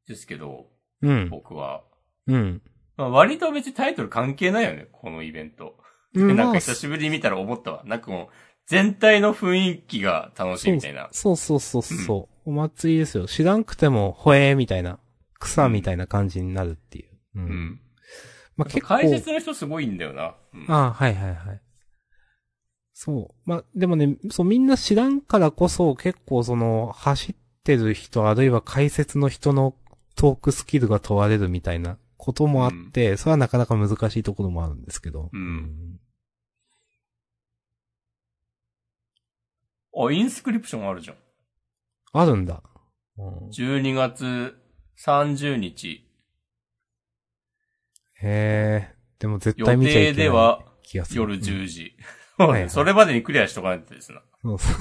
[0.06, 0.66] ですけど、
[1.02, 1.30] うん。
[1.30, 1.84] 僕は。
[2.26, 2.62] うん。
[2.96, 5.76] まあ、割と別にタイトル関係ないよね、このイベント。
[6.14, 7.82] うんまあ なんか久しぶりに見たら思ったわ。
[7.86, 8.28] なんかもう、
[8.66, 11.08] 全体の雰囲気が楽しいみたいな。
[11.10, 13.26] そうそうそうそう、お祭りですよ。
[13.26, 15.00] 知らんくても、ほえーみたいな、
[15.40, 17.10] 草みたいな感じになるっていう。
[17.36, 17.40] う。
[17.40, 17.80] うんん。
[18.56, 18.86] まあ、結構。
[18.88, 20.36] 解説の人すごいんだよな。
[20.52, 21.63] うん、ああ、はいはいはい。
[22.94, 23.34] そう。
[23.44, 29.74] まあ、でもね、そう、みんな知らんからこそ、結構その、走ってる人、あるいは解説の人の
[30.14, 35.28] トークスキルが問われるみたいなこともあって、それはなかなか難しいところもあるんですけど。
[35.32, 35.98] うん
[39.96, 41.16] あ、インスクリプションあるじゃん。
[42.12, 42.62] あるんだ。
[43.18, 44.56] うん12月
[45.04, 46.08] 30日。
[48.22, 48.94] へえ。
[49.18, 50.14] でも絶予対見ちゃいけない。
[50.14, 51.20] 定では気がする。
[51.20, 51.40] 夜うん
[52.38, 52.50] 10時。
[52.50, 54.22] はいはい それまでにクリアしとかないとですな。
[54.42, 54.74] そうそう。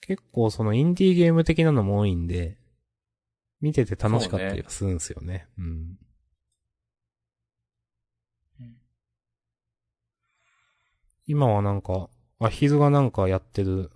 [0.00, 2.58] 結構そのインディーゲーム的なのも多いんで、
[3.60, 5.48] 見てて楽しかったりはするんですよね。
[5.56, 5.98] うん。
[11.26, 13.90] 今はなんか、アヒルがなんかやってる、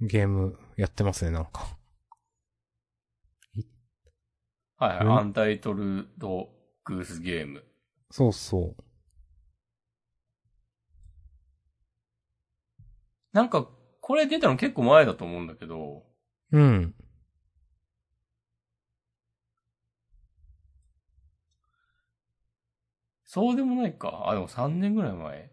[0.00, 1.78] ゲームやってますね、なんか。
[4.78, 6.50] はい、うんアンタイトルド
[6.86, 7.64] グースゲーム。
[8.10, 8.82] そうそう。
[13.32, 13.68] なんか、
[14.00, 16.04] これ出たの結構前だと思うんだけど、
[16.52, 16.94] うん。
[23.24, 24.22] そうでもないか。
[24.28, 25.50] あ、でも3年ぐらい前。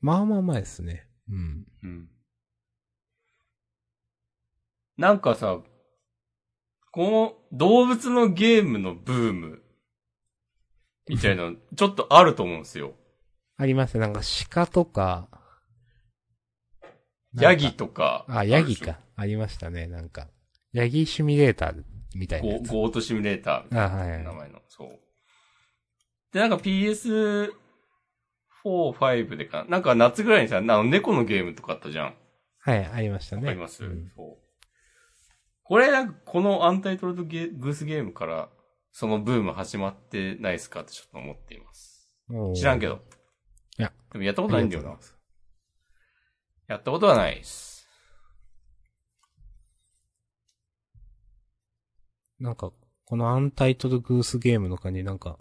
[0.00, 1.06] まあまあ前ですね。
[1.28, 1.66] うん。
[1.82, 2.08] うん。
[4.96, 5.60] なんかさ、
[6.90, 9.61] この動物のゲームのブーム、
[11.08, 12.94] みたいなの、ちょっとあると思うんですよ。
[13.56, 14.00] ありますね。
[14.00, 15.28] なんか鹿とか、
[17.34, 18.24] ヤギとか。
[18.28, 18.98] あ、ヤギか。
[19.16, 20.28] ありましたね、なんか。
[20.72, 21.82] ヤギシミュレーター
[22.14, 22.82] みたいなゴ。
[22.82, 24.24] ゴートシミュレーターみたいあ、はいなはい。
[24.24, 24.58] 名前の。
[24.68, 24.98] そう。
[26.32, 27.50] で、なんか PS4、
[28.64, 29.70] 5でかな。
[29.70, 32.14] なんか夏ぐらいにさ、あの猫のゲームとかあったじゃん。
[32.58, 33.42] はい、ありましたね。
[33.42, 34.36] わかります、うんそう。
[35.64, 38.48] これなんかこのアンタイトルドゲグースゲームから、
[38.92, 42.10] そのブーム始まってないですかってちょっと思っています。
[42.54, 43.00] 知らんけど。
[43.78, 43.92] いや。
[44.12, 44.98] でもやったことないんだよな
[46.68, 47.88] やったことはないです。
[52.38, 52.72] なんか、
[53.04, 55.38] このアンタイトルグースゲームの感じ、なんか、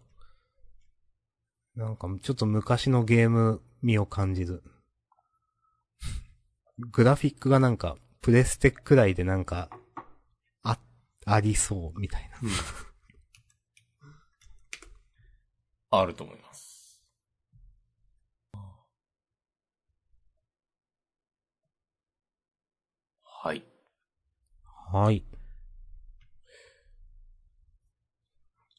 [1.76, 4.64] なんかちょっと昔のゲーム味を感じる。
[6.78, 9.70] グラフィックがなんか、プレステくらいでなんか、
[10.64, 10.80] あ、
[11.26, 12.38] ありそう、みたいな。
[15.92, 17.02] あると思います。
[23.44, 23.64] はい。
[24.92, 25.24] はい。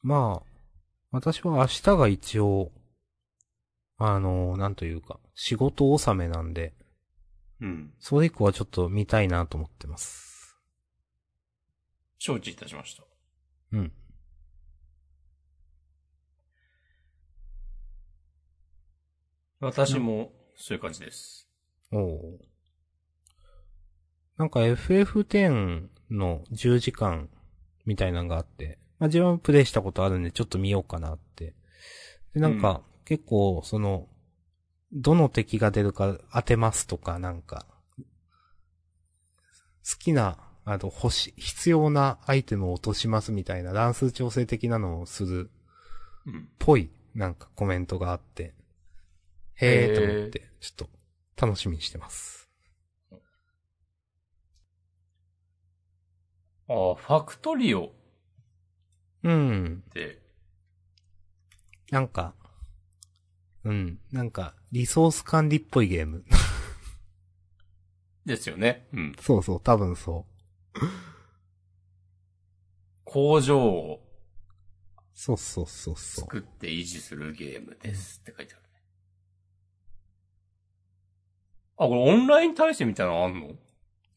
[0.02, 0.46] まあ、
[1.10, 2.72] 私は明日が一応、
[3.98, 6.74] あの、なんというか、仕事納めなんで、
[7.60, 7.92] うん。
[8.00, 10.56] それ以降はちょっと見たいなと思ってます。
[12.18, 13.04] 承知いたしました。
[13.72, 13.92] うん。
[19.62, 21.48] 私も、そういう感じです。
[21.92, 22.38] おお。
[24.36, 27.28] なんか FF10 の10時間
[27.86, 31.54] みたいなのがあって、まあ自分はプレイしたことあるんでちょっと見ようかなって。
[32.34, 34.08] で、なんか、結構その、
[34.92, 37.64] どの敵が出るか当てますとか、なんか、
[37.98, 45.50] 好きな、あの、欲し、必要なアイテムを落としますみたいな乱数調整的なのをする
[46.26, 46.48] うん。
[46.58, 48.54] ぽい、なんかコメントがあって、
[49.54, 50.88] へえーと思って、ちょっ
[51.36, 52.48] と楽しみにしてます。
[56.68, 57.90] ああ、ファクトリオっ
[59.24, 59.84] うん。
[59.92, 60.20] て、
[61.90, 62.34] なんか、
[63.64, 64.00] うん。
[64.10, 66.24] なんか、リソース管理っぽいゲーム。
[68.24, 68.88] ですよね。
[68.92, 69.14] うん。
[69.20, 70.26] そうそう、多分そ
[73.04, 75.00] 工場をう。
[75.14, 76.24] そうそうそうそう。
[76.24, 78.61] 作って維持するゲームですって書いてある
[81.84, 83.46] あ、これオンライン対戦みたいなのあんの？
[83.48, 83.56] い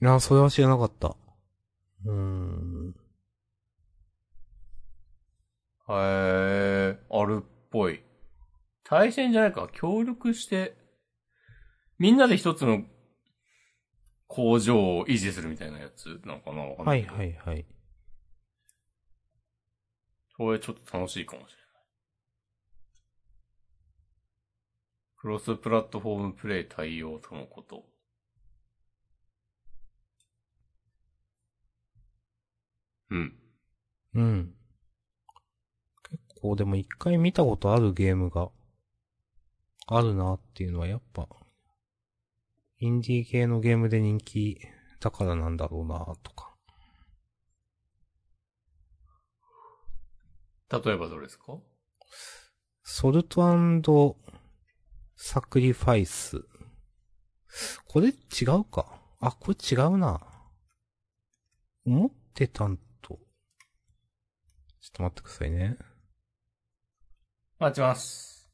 [0.01, 1.15] や、それは知らなかった。
[2.05, 2.95] うーん。
[5.87, 8.01] へえ、あるっぽい。
[8.83, 10.75] 対戦じゃないか、協力して、
[11.97, 12.83] みんなで一つの
[14.27, 16.63] 工場を維持するみたいなやつなのかな？
[16.63, 17.65] わかんなはいはいはい。
[20.37, 21.64] それちょっと楽しいかもしれない。
[25.25, 27.83] クロスプラットフォームプレイ対応とのこと。
[33.09, 33.33] うん。
[34.13, 34.53] うん。
[36.07, 38.49] 結構でも一回見たことあるゲームが
[39.87, 41.27] あるなっていうのはやっぱ、
[42.77, 44.59] インディー系のゲームで人気
[44.99, 46.53] だからなんだろうなとか。
[50.69, 51.57] 例えばどれですか？
[52.87, 53.41] ソルト
[55.15, 56.43] サクリファイス。
[57.87, 60.19] これ違うかあ、これ違うな。
[61.85, 63.09] 思ってたんと。
[63.09, 63.19] ちょっ
[64.93, 65.77] と待ってくださいね。
[67.59, 68.51] 待ちます。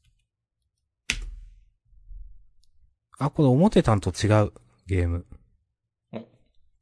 [3.18, 4.52] あ、これ思ってたんと違う
[4.86, 5.26] ゲーム。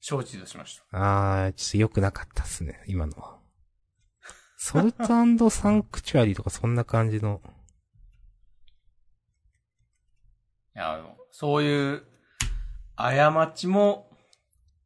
[0.00, 1.44] 承知いたしました。
[1.44, 3.38] あー、ちょっと良くなかったっすね、今のは。
[4.56, 7.40] ソルトサンクチュアリとかそんな感じの。
[10.76, 12.02] いや、そういう、
[12.96, 14.10] 過ちも、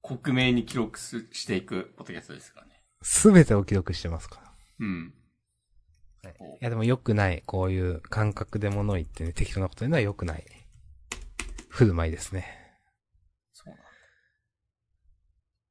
[0.01, 2.83] 克明に記録すしていくポッドキャストですからね。
[3.03, 4.53] すべてを記録してますから。
[4.81, 5.15] うん。
[6.25, 6.29] い
[6.61, 7.43] やでも良くない。
[7.45, 10.45] こういう感覚で物言ってね、適当なこと言うのは良くない。
[11.69, 12.47] 振る舞いですね。
[13.53, 13.85] そうなんだ。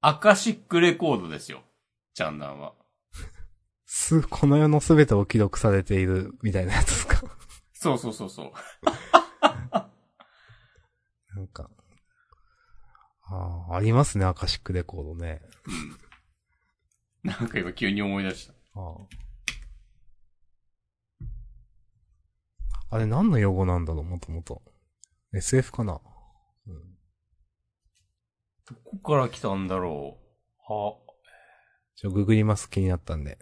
[0.01, 1.63] アカシックレコードですよ。
[2.13, 2.73] ジャンダンは。
[3.85, 7.21] す、この世のすべてを記録されているみたいなやつですか？
[7.73, 8.53] そうそうそうそう。
[11.35, 11.69] なんか。
[13.25, 15.41] ああ、ありますね、アカシックレコードね。
[17.23, 18.53] なんか今急に思い出した。
[18.75, 19.23] ああ。
[22.91, 24.61] あれ何の用語なんだろう、もともと。
[25.33, 25.99] SF かな、
[26.67, 26.75] うん、
[28.67, 30.71] どこから来たんだろう。
[30.71, 30.93] あ、
[31.95, 33.39] ちょ、ググります、気になったんで。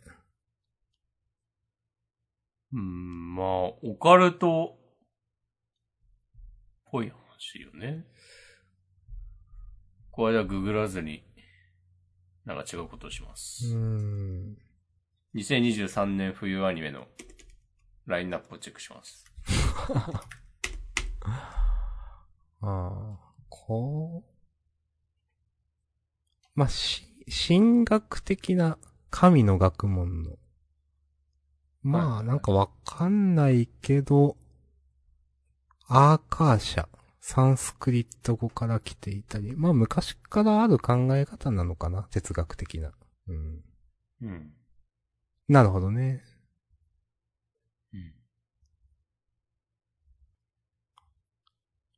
[2.72, 3.48] うん、まあ、
[3.84, 4.78] オカルト、
[6.86, 7.12] ぽい
[7.42, 8.06] 話よね。
[10.12, 11.24] これはググらずに、
[12.46, 13.66] なんか違うことをします。
[13.66, 14.58] うーん。
[15.34, 17.08] 2023年冬アニメの
[18.06, 19.26] ラインナップをチェックします。
[21.24, 23.20] ああ、
[23.50, 24.32] こう。
[26.54, 27.08] まあ、し、
[27.48, 28.78] 神学的な
[29.10, 30.38] 神の学問の。
[31.82, 34.38] まあ、なんかわかんないけど、
[35.88, 36.88] アーカーシャ、
[37.24, 42.92] サンスクリット語から来ていたり、まあ昔からある考え方なのかな哲学的な。
[43.28, 43.64] うん。
[44.24, 44.54] うん。
[45.48, 46.24] なるほどね。
[47.94, 48.14] うん。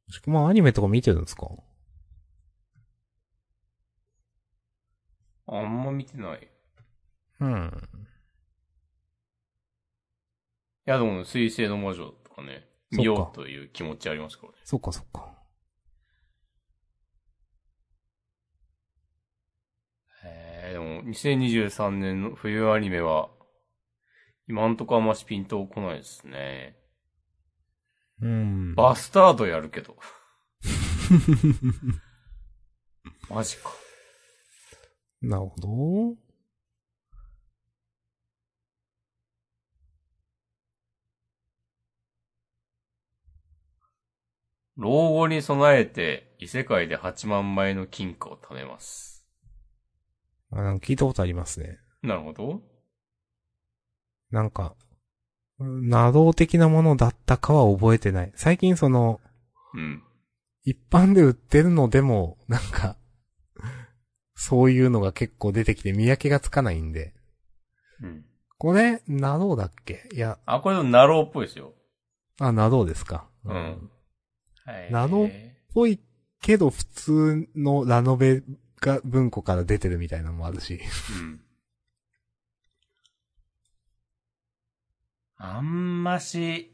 [0.10, 1.48] しかもアニメとか見てるんですか？
[5.48, 6.40] あんま見てない。
[6.44, 6.48] い
[7.40, 7.72] うん。
[10.86, 12.68] や、でも、水星の魔女とかね、
[12.98, 14.58] 見ようという気持ちありますからね。
[14.64, 15.34] そっかそっか。
[20.24, 23.30] へえ、でも、2023年の冬アニメは、
[24.48, 26.78] 今んとこあんましピンとこないですね。
[28.22, 28.76] うん。
[28.76, 29.98] バスタードやるけど。
[33.30, 33.72] マジか。
[35.22, 36.23] なるほど。
[44.78, 49.26] 老後に備えて、異世界で8万枚の金貨を貯めます。
[50.52, 51.80] あなんか聞いたことありますね。
[52.02, 52.62] なるほど。
[54.32, 54.76] なんか、
[55.60, 58.32] うんなど的なものだったかは覚えてない。
[58.36, 59.22] 最近その、
[59.76, 60.04] うん。
[60.64, 62.98] 一般で売ってるのでも、なんか、
[64.36, 67.14] そういうのが結構出てきて見分けがつかないんで。
[68.02, 68.26] うん。
[68.58, 70.10] これ、などだっけ？
[70.14, 71.74] いや、あ、これナローっぽいですよ。
[72.40, 73.28] あ、などですか？
[73.46, 73.54] うん。
[73.54, 73.78] はい。
[74.90, 75.30] ナノ
[75.74, 76.00] ぽい
[76.42, 78.44] けど普通のラノベ
[78.80, 80.80] が文庫から出てるみたいなのもあるし。
[81.20, 81.42] うん。
[85.38, 86.74] あんまし、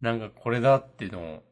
[0.00, 1.42] なんかこれだっていうの、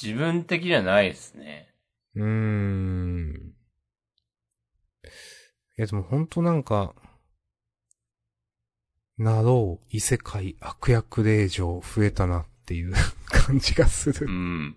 [0.00, 1.74] 自分的にはないですね。
[2.14, 3.54] うーん。
[5.76, 6.94] いやでもほんとなんか、
[9.20, 12.94] なろう、異世界、悪役令嬢増えたなっていう
[13.28, 14.30] 感じがするう。
[14.30, 14.76] ん。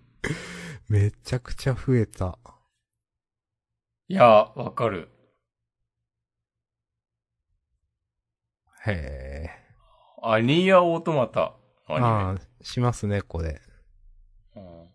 [0.86, 2.38] めちゃくちゃ増えた。
[4.06, 5.08] いや、わかる。
[8.86, 9.50] へえ。
[10.22, 11.56] アニアオートマタ。
[11.86, 12.06] アニメ。
[12.06, 13.62] ああ、しますね、これ。
[14.56, 14.88] うん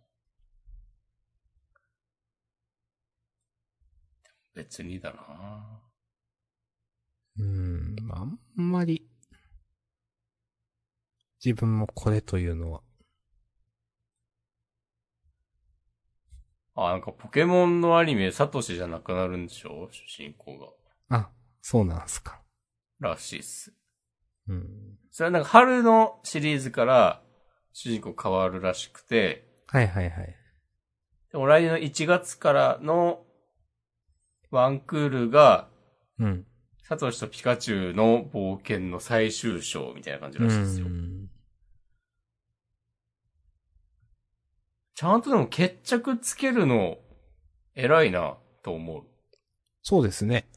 [4.54, 5.82] 別にだな
[7.38, 8.24] うーん、あ
[8.62, 9.09] んまり、
[11.44, 12.82] 自分もこれというのは。
[16.76, 19.90] あ、なんかポケモンのアニメ、サトシじゃなくなるんでしょ？
[19.92, 21.18] 主人公が。
[21.18, 21.30] あ、
[21.62, 22.42] そうなんすか。
[23.00, 23.74] らしいっす。
[24.48, 24.98] うん。
[25.12, 27.22] それはなんか春のシリーズから
[27.74, 30.36] 主人公変わるらしくて、はいはいはい。
[31.32, 33.26] でも来年の1月からの
[34.52, 35.70] ワンクールが、
[36.18, 36.46] うん。
[36.90, 40.90] サトシとピカチュウの冒険の最終章みたいな感じらしいですよう。
[40.90, 41.30] ん
[44.96, 46.98] ちゃんとでも決着つけるの
[47.76, 49.04] 偉いなと思う。
[49.84, 50.50] そうですね。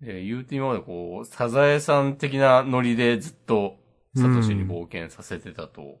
[0.00, 3.76] で、言うて今までこう、サザエさん的なノリでずっと
[4.16, 6.00] サトシに冒険させてたと。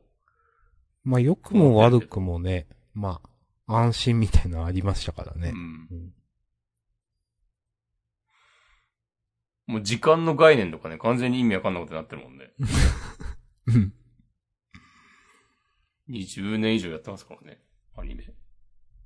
[1.04, 3.20] まあ、良くも悪くもね、ま
[3.68, 5.56] あ、安心みたいなのありましたからねう。
[5.56, 5.56] ん。
[5.56, 5.60] う
[5.94, 6.19] ん
[9.70, 12.50] もう時間の概念とかね、完全に意味わかんないことになってるもんね。
[13.66, 13.92] うん。
[16.10, 17.60] 20年以上やってますからね、
[17.96, 18.24] アニメ。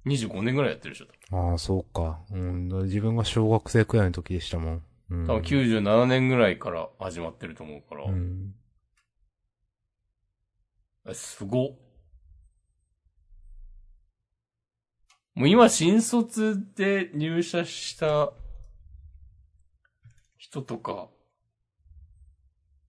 [0.06, 1.06] 25年ぐらいやってるでしょ。
[1.36, 2.22] ああ、そうか。
[2.30, 2.68] うん。
[2.84, 4.82] 自分が小学生くらいの時でしたもん。
[5.10, 5.26] うん。
[5.26, 8.04] 多分97年ぐらいから始まってると思うから。
[8.04, 8.54] うん。
[11.06, 11.68] えすごっ。
[15.34, 18.32] もう今新卒で入社した
[20.54, 21.08] 人とか、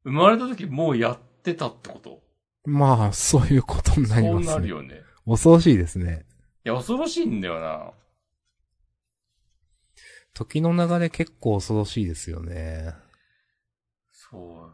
[0.04, 2.22] 生まれた時もうやってたってこと？
[2.66, 4.54] まあ、そういうことになりそうますね。
[4.54, 5.02] なるよね。
[5.26, 6.26] 恐ろしいですね。
[6.64, 7.92] いや、恐ろしいんだよな。
[10.34, 12.94] 時の流れ結構恐ろしいですよね。
[14.12, 14.74] そう。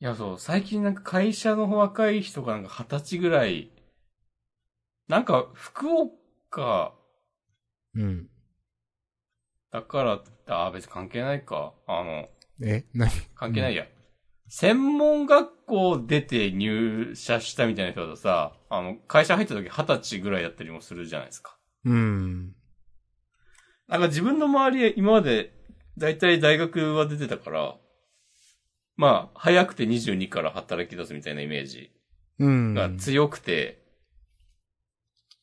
[0.00, 3.70] いや、そう、最近なんか会社の若い人がなんか二十歳ぐらい、
[5.08, 6.92] なんか福岡
[7.94, 8.28] うん。
[9.76, 11.74] だからって、あ、別に関係ないか。
[11.86, 12.28] あの、
[12.66, 13.10] え、何？
[13.34, 13.84] 関係ないや。
[14.48, 21.58] 専門学校出て入社したみたいな人だとさ、あの、会社入った時二十歳ぐらいだったりもするじゃないですか。
[21.84, 22.54] うん。
[23.86, 25.52] なんか自分の周り今まで、
[25.98, 27.76] だいたい大学は出てたから、
[28.96, 31.90] まあ、早くて22から働き出すみたいなイメージ
[32.38, 32.72] うん。
[32.72, 33.84] が強くて、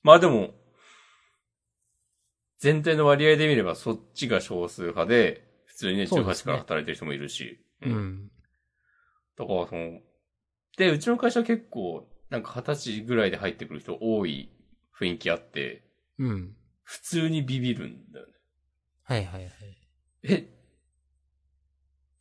[0.01, 0.55] まあでも、
[2.63, 7.59] 全体の割合で見ればそっちが少数派で、普通にね、18そうですねから働いてる人もいるし。
[7.81, 7.89] う。
[7.89, 8.31] ん。
[9.37, 9.99] だからその、
[10.77, 14.49] で、うちの会社は結構、なんか二十歳ぐらいで入ってくる人多い
[14.97, 15.83] 雰囲気あって、
[16.17, 16.55] うん。
[16.83, 18.31] 普通にビビるんだよね。
[19.03, 19.51] はいはいはい。
[20.23, 20.47] え？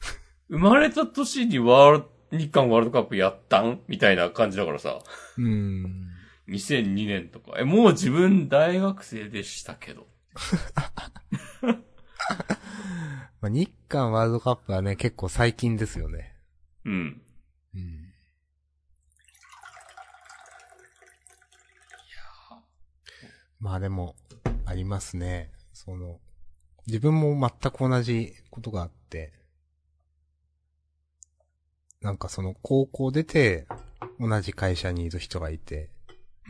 [0.51, 3.81] 生まれた年にワールド、日韓ワールドカップやったん？
[3.87, 4.99] みたいな感じだからさ。
[5.39, 6.09] うん。
[6.49, 7.61] 2002年とか。
[7.61, 10.11] え、もう自分大学生でしたけど。
[13.41, 16.37] まあ、日韓ワールドカップはね、結構最近ですよね。
[16.85, 17.23] うん。
[17.75, 18.13] うん。
[23.61, 24.17] まあでも、
[24.65, 25.53] ありますね。
[25.73, 26.21] その、
[26.87, 29.33] 自分も全く同じことがあって、
[32.01, 33.69] なんかその高校出て
[34.19, 35.91] 同じ会社にいる人がいて、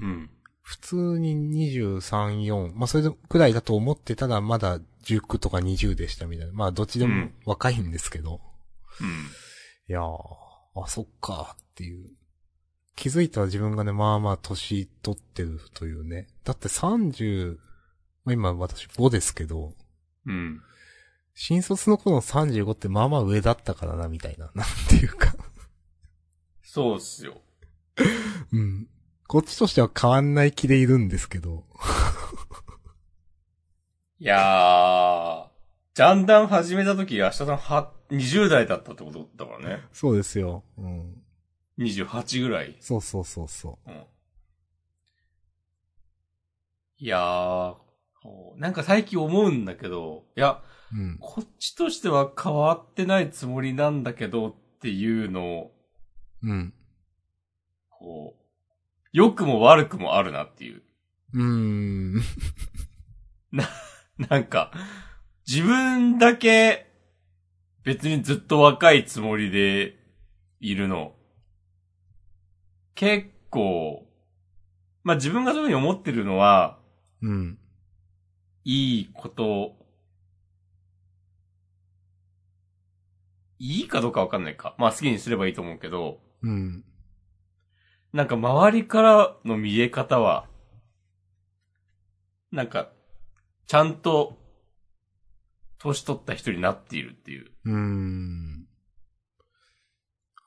[0.01, 0.30] うん。
[0.63, 1.35] 普通に
[1.71, 6.53] 23、4、まあそれくらいだと思ってたらまだ19とか20でしたみたいな。
[6.53, 8.41] まあどっちでもうん若いんですけど、
[9.01, 9.09] うん。
[9.89, 10.15] いやー、
[10.77, 12.11] あ、そっかっていう。
[12.95, 16.29] 気づいたら自分がね、まあまあ年取ってるというね。
[16.45, 17.57] だって30、
[18.25, 19.75] まあ今私5ですけど、
[20.27, 20.63] うん。
[21.35, 24.51] 新卒の頃の35ってまあまあ上だったからな、みたいな。
[24.55, 25.35] なんていうか。
[26.63, 27.41] そうっすよ。
[28.53, 28.87] うん。
[29.33, 31.64] こっちとしては変わんない気でいるんですけど。
[34.20, 35.47] いやー、
[35.95, 39.85] ジャンダン始めた時、明日さんは、20代だったってことだからね。
[39.91, 40.64] そうですよ。
[40.76, 41.22] うん。
[41.78, 42.76] 28ぐらい。
[42.78, 44.05] そうそうそうそうん。
[46.99, 47.76] いやー、
[48.59, 50.61] なんか最近思うんだけど、いや、
[50.93, 50.95] う。
[50.95, 51.16] うん。
[51.18, 55.72] こっちとしては変わってないつもりなんだけどっていうのを、
[56.43, 56.74] うん。
[57.89, 58.41] こう、
[59.13, 60.83] 良くも悪くもあるなっていう。
[61.35, 62.23] うーん。
[64.19, 64.73] なんか、
[65.47, 66.93] 自分だけ
[67.85, 69.97] 別にずっと若いつもりで
[70.61, 71.15] いるの。
[72.95, 74.07] 結構、
[75.03, 76.79] まあ、自分がそういうふうに思ってるのは、
[77.23, 77.59] うん。
[78.65, 79.77] いいこと、
[83.59, 84.75] いいかどうかわかんないか。
[84.79, 86.85] まあ好きにすればいいと思うけど、うん。
[88.13, 90.47] なんか周りからの見え方は、
[92.51, 92.91] なんか、
[93.67, 94.39] ちゃんと、
[95.79, 97.51] 年取った人になっているっていう。
[97.65, 98.67] うーん。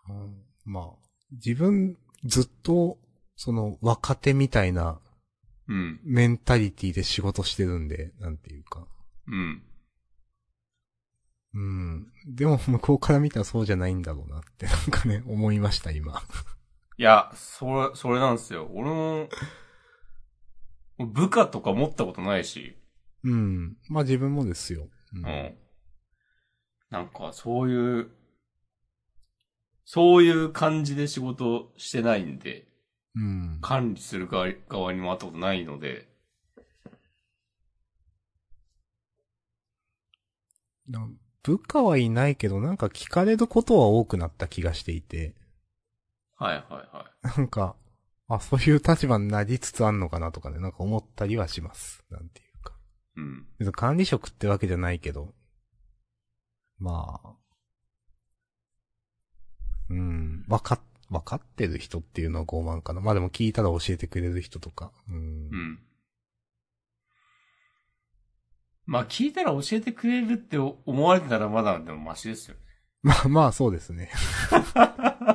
[0.07, 0.28] あ
[0.66, 2.99] まあ、自分、ずっと、
[3.36, 4.99] その、若手みたいな
[5.68, 5.99] うん。
[6.03, 8.88] メンタリティで仕事してるんで、なんていうか。
[9.28, 9.63] うん。
[11.55, 12.07] うん。
[12.28, 16.22] でも、向こうから見たらそうじゃないんだろうなって、なんかね、思いました、今。
[16.97, 18.69] いや、それ、それなんですよ。
[18.73, 19.29] 俺も、
[20.97, 22.77] 部下とか持ったことないし、
[23.23, 23.77] うん。
[23.89, 24.87] まあ自分もですよ。
[25.13, 25.57] ううん。
[26.89, 28.11] なんか、そういう、
[29.83, 32.67] そういう感じで仕事してないんで、
[33.15, 33.59] うん。
[33.61, 36.07] 管理する側側にもあったことないので、
[40.87, 41.09] な
[41.43, 45.35] 部下はいないけど、なんか聞かれることは多くなった気がしていて、
[46.45, 47.37] はいはいはい。
[47.37, 47.75] なんか、
[48.27, 52.03] あ、そういう立場になりつつあんのかなとかね、なんか思ったりはします。
[52.11, 52.73] なんていうか。
[53.17, 53.47] うん。
[53.57, 55.33] 別に管理職ってわけじゃないけど、
[56.77, 57.33] まあ、
[59.89, 60.79] うん、わかっ、
[61.09, 63.01] わかってる人っていうのは傲慢かな。
[63.01, 64.91] まあでも聞いたら教えてくれる人とか。
[65.07, 65.19] うんう。
[65.55, 65.79] ん。
[68.87, 72.61] まあ、聞いたら教えてくれるって思われてたらまだでもマシですよね。
[73.01, 74.11] まあまあそうですね。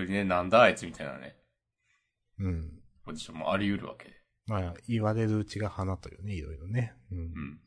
[0.00, 1.36] 通にね、なんだあいつみたいなね、
[2.38, 2.82] うん。
[3.04, 4.14] ポジションもあり得るわけで。
[4.46, 6.94] まあ、言われるうちが花というね、いろいろね。
[7.10, 7.18] うん。
[7.18, 7.60] いうん。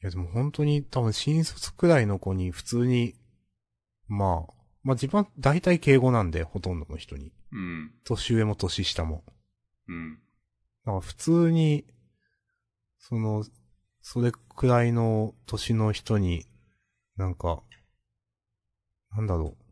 [0.00, 3.14] や、でも本当に多分新卒くらいの子に普通に、
[4.08, 4.52] まあ、
[4.82, 7.32] まあ自分は大体敬語なんで、ほとんどの人に。
[7.52, 7.92] うん。
[8.04, 9.24] 年上も年下も。
[9.88, 10.14] うん。
[10.84, 11.86] だから普通に、
[12.98, 13.44] その、
[14.02, 16.46] それくらいの年の人に、
[17.16, 17.62] なんか、
[19.12, 19.63] なんだろう。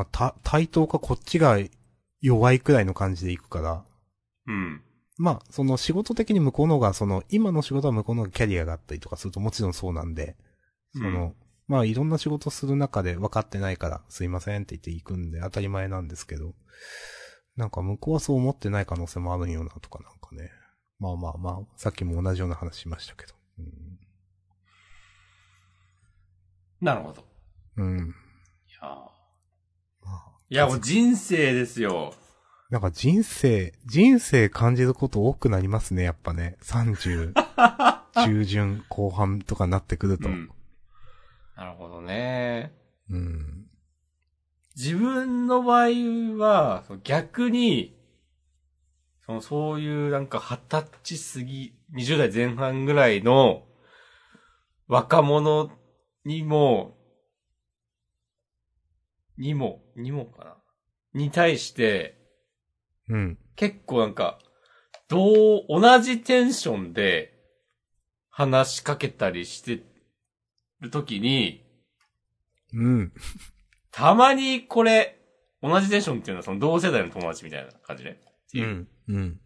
[0.00, 1.58] まあ、た、対等かこっちが
[2.22, 3.84] 弱いくらいの感じでいくから、
[4.46, 4.82] うん。
[5.18, 10.36] まあ、その仕事的に向こうのが、その、今の仕事は向こうのがキャリアがあったりとかするともちろんそうなんで、
[10.94, 11.34] その、うん
[11.68, 16.54] まあ、いろんな仕事する中で分かってないから、すいませんって言って行くんで当たり前なんですけど、
[17.56, 20.50] なんか向こうはそう思ってない可能性もあるんよなとかなんかね。
[20.98, 23.34] まあまあまあ、さっきも同じような話しましたけど。
[26.80, 27.22] なるほど。
[27.76, 27.86] うん。
[27.86, 28.08] うん。
[28.08, 28.12] い
[28.82, 29.19] や
[30.52, 32.12] いや、もう人生ですよ。
[32.70, 36.56] なんか人生、人生感じること多くなりますね、やっぱね。
[36.62, 37.34] 30、
[38.24, 40.28] 中旬、後半とかなってくると。
[40.28, 40.50] うん。
[41.56, 42.72] なるほどね。
[43.08, 43.66] うん。
[44.76, 45.88] 自分の場合
[46.36, 47.96] は、逆に、
[49.26, 53.68] その、そういうなんか二十歳過ぎ、20代前半ぐらいの
[54.88, 55.70] 若者
[56.24, 56.99] にも、
[59.40, 60.56] にも、にもかな？
[61.14, 62.18] に対して、
[63.08, 63.38] うん。
[63.56, 64.38] 結構なんか、
[65.08, 67.34] どう、同じテンションで
[68.28, 69.82] 話しかけたりして
[70.80, 71.64] るときに、
[72.72, 73.12] うん。
[73.90, 75.18] たまにこれ、
[75.62, 78.20] 同じテンションっていうのはその同世代の友達みたいな感じね。
[78.20, 78.88] っていううん。
[79.08, 79.40] うん。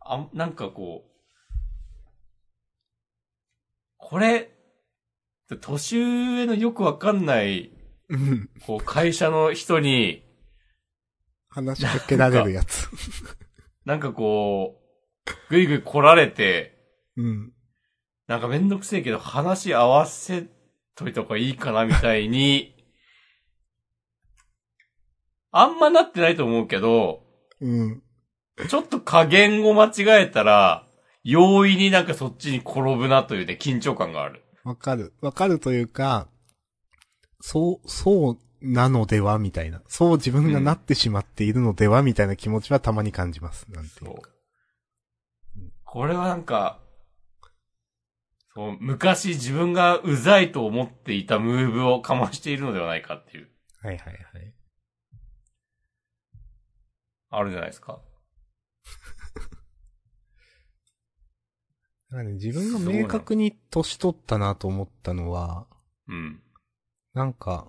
[0.00, 1.10] あ、なんかこう、
[3.98, 4.50] これ、
[5.60, 7.70] 年上のよくわかんない、
[8.08, 8.50] うん。
[8.66, 10.24] こう、会社の人に、
[11.48, 12.88] 話しかけられるやつ。
[13.84, 14.80] なんかこ
[15.26, 16.78] う、ぐいぐい来られて、
[17.16, 17.52] うん。
[18.26, 20.46] なんかめんどくせえけど話合わせ
[20.94, 22.74] といた方がいいかなみたいに、
[25.50, 27.22] あんまなってないと思うけど、
[27.60, 28.02] うん。
[28.68, 30.86] ちょっと加減を間違えたら、
[31.24, 34.44] 容易になんかそっちに転ぶなというね、緊張感がある。
[34.64, 35.14] わかる。
[35.20, 36.28] わかるというか、
[37.40, 39.82] そう、そうなのではみたいな。
[39.88, 43.66] そう自分がなってしまっているのではみたいな気持ちはたまに感じます。
[43.70, 44.30] なんていそううか。
[45.84, 46.80] これはなんか、
[48.54, 53.48] そう、昔自分がうざいと思っていたムーブをかましているのではないかっていう、
[53.80, 54.54] はいはいはい。
[57.30, 58.00] あるじゃないですか。
[62.10, 65.66] なんかね、自分が明確に年取ったなと思ったのは、
[66.08, 66.42] うん。
[67.18, 67.68] なんか、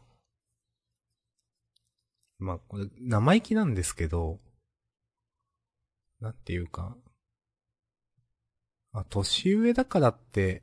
[2.38, 4.39] まあ、これ、生意気なんですけど、
[6.22, 6.95] なんていうか、
[8.93, 10.62] あ、年上だからって、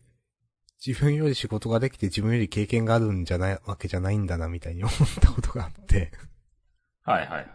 [0.87, 6.12] 自分より仕事ができて自分より経験があるんじゃない、わけじゃないんだな、みたいに思ったことがあって。
[7.03, 7.47] はいはいはい。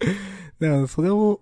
[0.58, 1.40] だから、それを、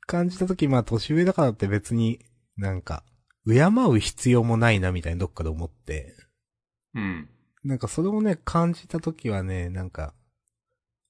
[0.00, 2.26] 感じたとき、まあ、年上だからって別に、
[2.56, 3.04] なんか、
[3.46, 6.16] 敬う必要もないな、みたいなどっかで思って。
[6.94, 7.28] うん。
[7.64, 10.14] なんかそれをね、感じたときはね、なんか、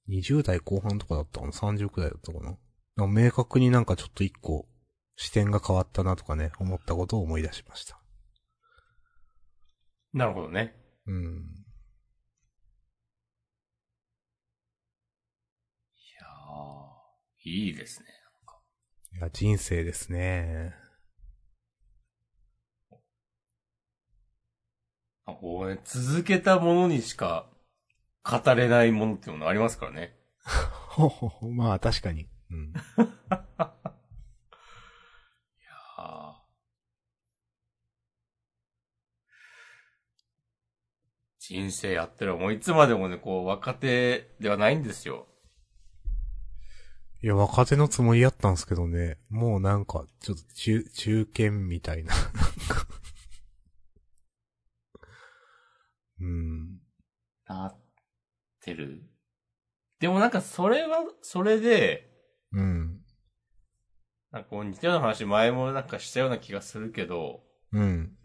[0.09, 2.57] 20代後半とかだったかな ?30 くらいだったかな？
[2.97, 4.69] か明確になんかちょっと一個、
[5.17, 8.01] 視点が変わったなとかね、思ったことを思い出しました。
[10.13, 10.77] なるほどね。
[11.07, 11.65] うん。
[15.97, 18.07] いやーいいですね。
[19.17, 20.84] いや、人生ですね。
[25.27, 27.47] あこうね、続けたものにしか
[28.23, 30.17] 語れないものっていうのがありますからね。
[30.45, 32.29] ほほほ、まあ確かに。
[32.51, 32.73] うん。
[35.97, 36.45] あー
[41.47, 45.27] 人生やってるもういつまでもね、こう、若手ではないんですよ。
[47.23, 52.87] いや、若手のつもりやったんですけどね、もうなんか、ちょっと中、中堅みたいな、 なんか。
[56.21, 56.81] うん。
[57.47, 57.77] な
[58.65, 59.03] ってる。
[60.01, 62.11] でもなんかそれは、それで、
[62.53, 63.01] うん。
[64.31, 67.43] なんかこう似たような話前もなんかしたような気がするけど、
[67.73, 68.17] うん。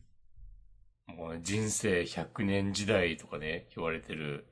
[1.08, 4.48] もうね人生100年時代とかね、言われてる。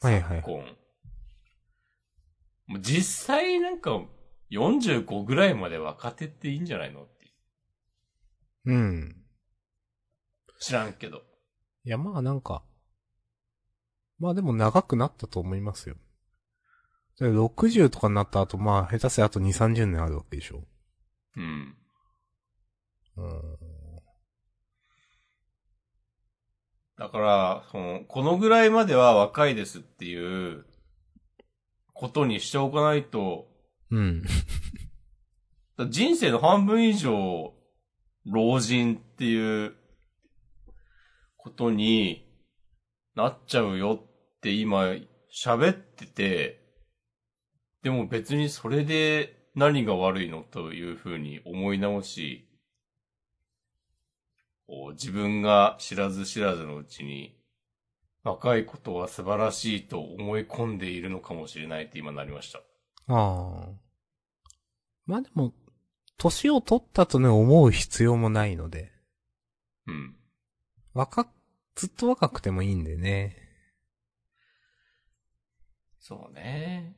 [0.00, 0.64] はいはい昨今
[2.68, 4.00] もう実際なんか
[4.52, 7.32] 45ぐらいまで若手っていいんじゃないのって。
[8.66, 9.16] うん。
[10.60, 11.22] 知らんけど。
[11.84, 12.62] いや、まあなんか、
[14.18, 15.96] まあでも長くなったと思いますよ。
[17.18, 20.62] で60とかになった後、まあ下手せあと2、30年あるわけでしょ。
[21.36, 21.76] うん。
[23.16, 23.58] うん。
[26.96, 30.64] だから、その、このぐらいまでは若いですっていう、
[31.92, 33.48] ことにしておかないと、
[33.90, 34.22] うん。
[35.76, 37.54] だ人生の半分以上、
[38.26, 39.74] 老人っていう、
[41.36, 42.28] ことに
[43.14, 44.07] なっちゃうよ
[44.38, 44.94] って今、
[45.34, 46.60] 喋ってて、
[47.82, 52.48] でも別にそれで何が悪いのというふうに思い直し、
[54.92, 57.36] 自分が知らず知らずのうちに、
[58.22, 62.58] 若いことは素晴らしいと思い込んでいるのかもしれないって今なりました。
[62.58, 62.62] あ
[63.08, 63.68] あ。
[65.06, 65.52] まあでも、
[66.16, 68.92] 年を取ったとね、思う必要もないので。
[69.86, 70.16] うん。
[70.92, 71.28] 若、
[71.74, 73.47] ずっと若くてもいいんでね。
[76.08, 76.94] そうね。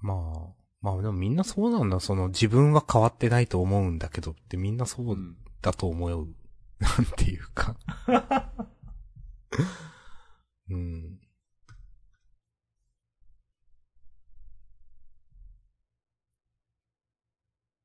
[0.00, 0.52] まあ、
[0.82, 2.00] まあでもみんなそうなんだ。
[2.00, 6.28] その自分は変わってないと思うんだけどってみんなそううんだと思う。
[6.80, 7.76] なんていうか。
[10.68, 11.18] うん。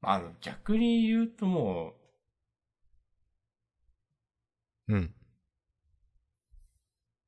[0.01, 1.93] あの、逆に言うとも
[4.87, 5.13] う、うん。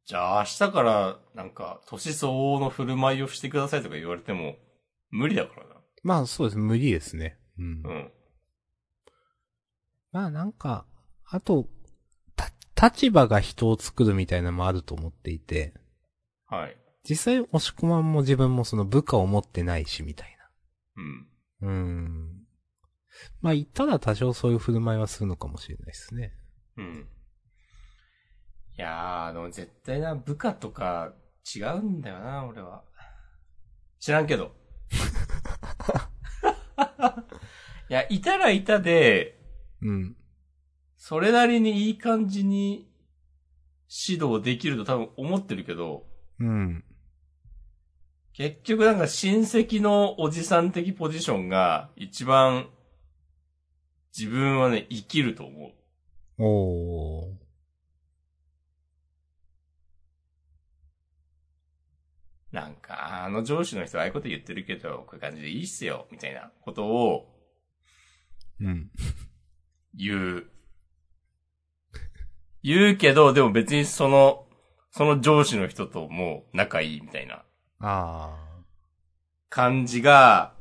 [0.06, 4.56] じゃあ明日からなんか、年相応の振る舞いをしてくださいとか言われても、
[5.10, 5.76] 無理だからな。
[6.04, 6.58] まあそうです。
[6.58, 7.38] 無理ですね。
[7.58, 7.66] うん。
[7.66, 8.12] うん。
[10.12, 10.86] まあなんか、
[11.26, 11.68] あと、
[12.36, 12.52] た、
[12.88, 15.74] 立場が人を作るみたいなのもあると思っていて、
[16.48, 16.78] はい。
[17.08, 20.38] 実際、押し込まんも自分もその部下を持ってないし、みたい
[20.98, 21.28] うん。
[21.62, 21.68] な。
[21.68, 22.42] うん。
[23.42, 26.34] まあ言ったら多少そういう振る舞いはするのかもしれないですね。
[26.78, 27.08] うん。
[28.78, 31.14] いやー、あの、絶対な、部下とか
[31.56, 32.84] 違うんだよな、俺は。
[34.00, 34.56] 知らんけど。
[37.90, 39.38] いや、いたらいたで、
[39.82, 40.16] うん。
[40.96, 42.90] それなりにいい感じに
[44.08, 46.06] 指導できると多分思ってるけど、
[46.40, 46.84] うん。
[48.34, 52.70] 結局なんか親戚のおじさん的ポジションが一番
[54.18, 56.44] 自分はね、生きると思う。
[56.44, 57.41] おー。
[62.52, 67.32] なんか、あの上司の人はああいうこと言ってるけど、こういう感じでいいっすよ、みたいなことを
[68.62, 68.92] うん。
[69.96, 70.48] 言う。
[72.64, 74.48] 言うけど、でも別にその、
[74.92, 77.44] その上司の人ともう仲いいみたいな
[77.80, 78.38] あ
[79.50, 80.54] 感じが、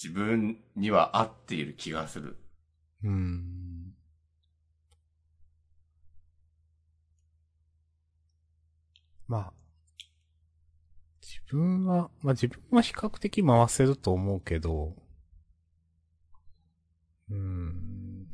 [0.00, 2.36] 自分には合っている気がする。
[3.04, 3.08] ー。
[3.08, 3.61] うん。
[9.32, 9.52] まあ。
[11.22, 14.94] 自分は、まあ自分は比較的回せると思うけど、
[17.30, 18.26] うーん。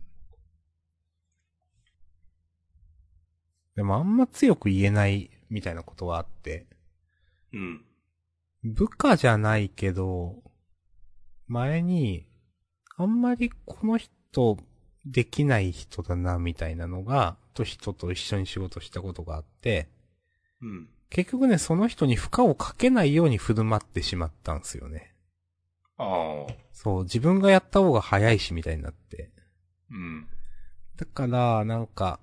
[3.77, 6.67] でもあんま強く言えないみたいなことはあって、
[7.53, 7.85] うん。
[8.65, 10.43] 部下じゃないけど、
[11.47, 12.27] 前に、
[12.97, 14.59] あんまりこの人
[15.07, 19.89] できない人だな、みたいなのが、と人と一緒に仕事したことがあって、
[20.63, 20.89] うん。
[21.11, 25.15] 結局ね、その人に負荷をかけないように振る舞ってしまったんですよね。
[25.97, 26.53] ああ。
[26.73, 29.31] そう、自分がやった方が早いし、みたいになって。
[29.91, 30.29] うん。
[30.97, 32.21] だから、なんか、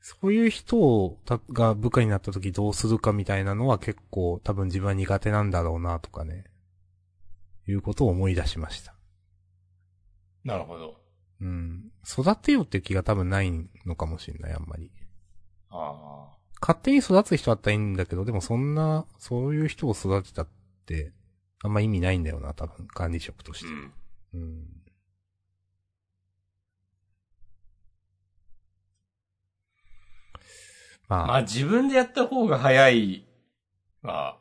[0.00, 6.44] そういう人をたが部下になった時どうするかみたいなのは結構多分自分は苦手なんだろうなとかね。
[7.66, 8.94] いうことを思い出しました。
[10.44, 10.96] なるほど。
[11.42, 11.92] うん。
[12.06, 13.52] 育てようっていう気が多分ない
[13.84, 14.90] のかもしれない、あんまり。
[15.70, 16.38] ああ。
[16.60, 20.48] 勝手に育つ人だったらいいんだけど、でもそんな、そういう人を育てたっ
[20.86, 21.12] て、
[21.62, 23.66] あんま意味ないんだよな、多分、管理職として。
[23.66, 23.92] うん。
[24.34, 24.66] うん。
[31.08, 33.26] まあ、まあ自分でやった方が早い
[34.02, 34.38] は、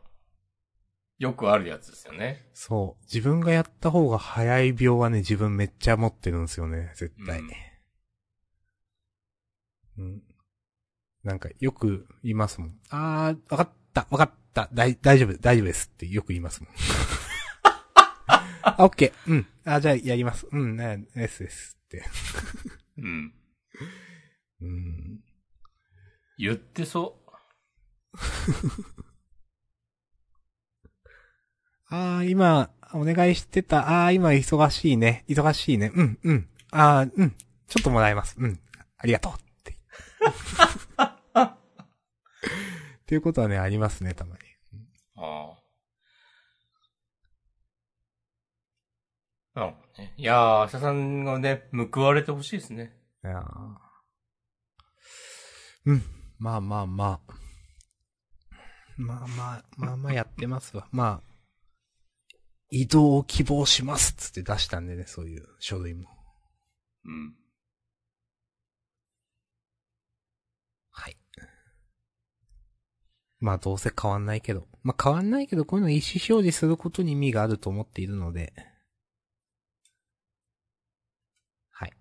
[1.18, 2.48] よくあるやつですよね。
[2.54, 3.04] そう。
[3.06, 7.42] 自分がやった方が早い病はね、自分めっちゃ持ってるんですよね、絶対。
[9.98, 10.22] うん。
[11.28, 12.80] なんか、よく言いますもん。
[12.90, 16.70] あー、わかった、わかった、大、大丈夫、大丈夫ですってよく言いますもん。
[18.64, 19.46] あ、 オッケー、うん。
[19.66, 20.48] あ、じゃあやります。
[20.50, 22.06] うん、ね、ですですって。
[22.98, 23.34] うん。
[24.62, 25.20] うん。
[26.38, 27.20] 言ってそ
[31.90, 33.90] ああ、今、お願いしてた。
[33.90, 35.26] ああ、今忙しいね。
[35.28, 35.92] 忙しいね。
[35.94, 36.48] うん、うん。
[36.72, 37.32] ああ、うん。
[37.68, 38.38] ちょっともらえます。
[38.40, 38.62] うん。
[38.98, 39.34] ありがとう。
[39.34, 39.78] って。
[43.08, 44.42] っていうことはね、ありますね、たまに。
[45.16, 45.58] ああ。
[49.58, 50.14] なるほどね。
[50.18, 53.00] いやー、明日さんがね、報われてほしいですね。
[53.24, 53.46] いやー
[55.86, 56.04] うん。
[56.38, 57.34] まあまあまあ。
[58.98, 60.90] まあまあ、まあまあやってますわ。
[60.92, 62.34] まあ、
[62.70, 66.10] 移動を希望しますっつって出したんでね、そういう書類も。
[67.06, 67.38] うん。
[70.92, 71.18] はい。
[73.40, 74.68] まあどうせ変わんないけど。
[74.84, 78.54] まあ変わんないけど、こういうの意思表示することに意味があると思っているので。
[81.70, 81.94] はい。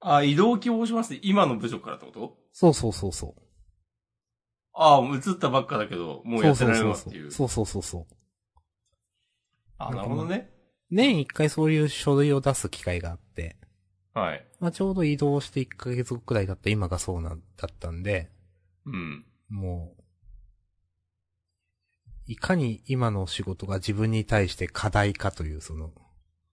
[0.00, 2.36] あ、移動希望します今の部署からってこと？
[2.52, 3.42] そうそうそうそう。
[4.74, 7.30] ああ、移ったばっかだけど、もうやってられますっていう。
[7.30, 8.06] そうそうそうそう。
[9.78, 10.50] あ、なるほどね。
[10.90, 13.56] 年一回そういう書類を出す機会があって、
[14.14, 14.46] はい。
[14.60, 18.30] まあちょうど移動して1ヶ月後くらいだった今がそうなんだったんで、
[18.84, 19.24] うん。
[19.48, 20.01] もう、
[22.26, 25.90] いかに今の仕事が自分に対して課題かという、その、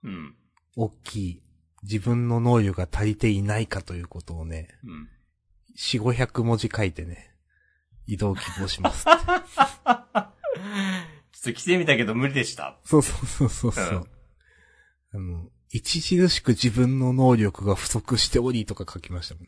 [0.04, 0.36] うん。
[0.76, 1.44] 大きい、
[1.84, 5.10] 自分の能力が足りていないかということをね、うん。
[5.76, 7.32] 四五百文字書いてね、
[8.06, 9.06] 移動希望します。
[9.06, 12.78] ちょっと来てみたけど無理でした。
[12.84, 14.08] そうそうそうそうそう。
[15.14, 19.48] あの、著しく自分の能力が不足しておりとか書きましたもん。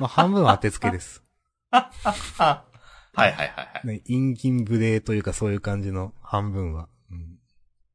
[0.00, 1.22] まあ半分は当てつけです。
[3.16, 3.86] あ、はいはいはいはい。
[3.86, 6.88] ね、陰銀無礼というかそういう感じの半分は。
[7.10, 7.38] うん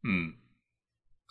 [0.04, 0.36] うん。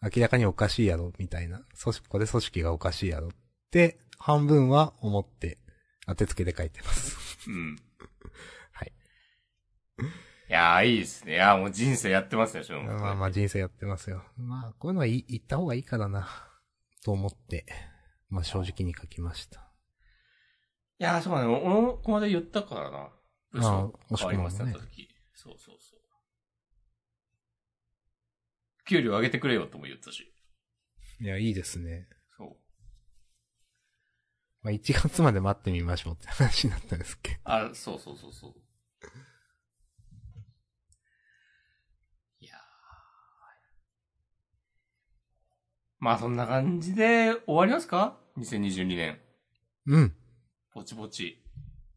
[0.03, 1.63] 明らかにおかしいやろ、みたいな。
[1.83, 3.29] 組織、これ組織がおかしいやろ。
[3.29, 3.31] っ
[3.71, 5.59] て、半分は思って、
[6.07, 7.51] 当てつけで書いてます。
[7.51, 7.77] うん。
[8.73, 8.93] はい。
[10.49, 11.35] いやー、いいですね。
[11.35, 14.25] いやー、もう人生やってますね、しょうまあまあ人生やってますよ。
[14.37, 16.29] まあ、こういうのはい言った方がいいからな、
[17.05, 17.67] と思って、
[18.29, 19.61] まあ正直に書きました。
[20.99, 21.49] いやー、そうだね。
[21.49, 23.11] 俺もここまで言ったからな。
[23.53, 25.09] 部署ああ変わりますた時。
[25.35, 26.01] そうそうそう。
[28.87, 30.33] 給料上げてくれよとも言ったし。
[31.21, 32.09] いや、いいですね。
[32.37, 32.57] そう。
[34.63, 37.39] まあ1月まで待ってみましょうって話になったんですっけど。
[37.45, 38.55] あ、そうそうそうそう。
[42.41, 42.59] いやー
[45.99, 49.21] まあそんな感じで終わりますか ?2022 年。
[49.87, 50.15] うん。
[50.75, 51.43] ぼちぼち。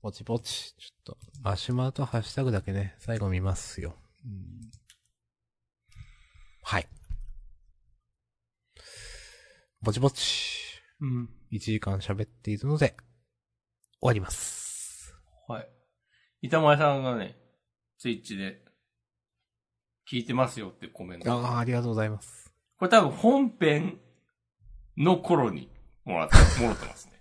[0.04, 0.74] ぼちぼち。
[0.74, 3.96] ちょっと、マシュマロとハッシュタグだけね、最後見ますよ。
[4.26, 4.70] うん
[6.62, 6.88] はい。
[9.82, 10.82] ぼちぼち。
[11.00, 11.30] うん。
[11.54, 12.98] 1時間喋っているので、
[14.02, 15.16] 終わります。
[15.48, 15.70] はい。
[16.42, 17.38] 板前さんがね、
[17.98, 18.62] ツイッチで、
[20.12, 21.32] 聞いてますよってコメント。
[21.32, 22.52] ああ、ありがとうございます。
[22.78, 24.00] これ多分本編
[24.98, 25.70] の頃に
[26.04, 27.14] もらって、もらってますね。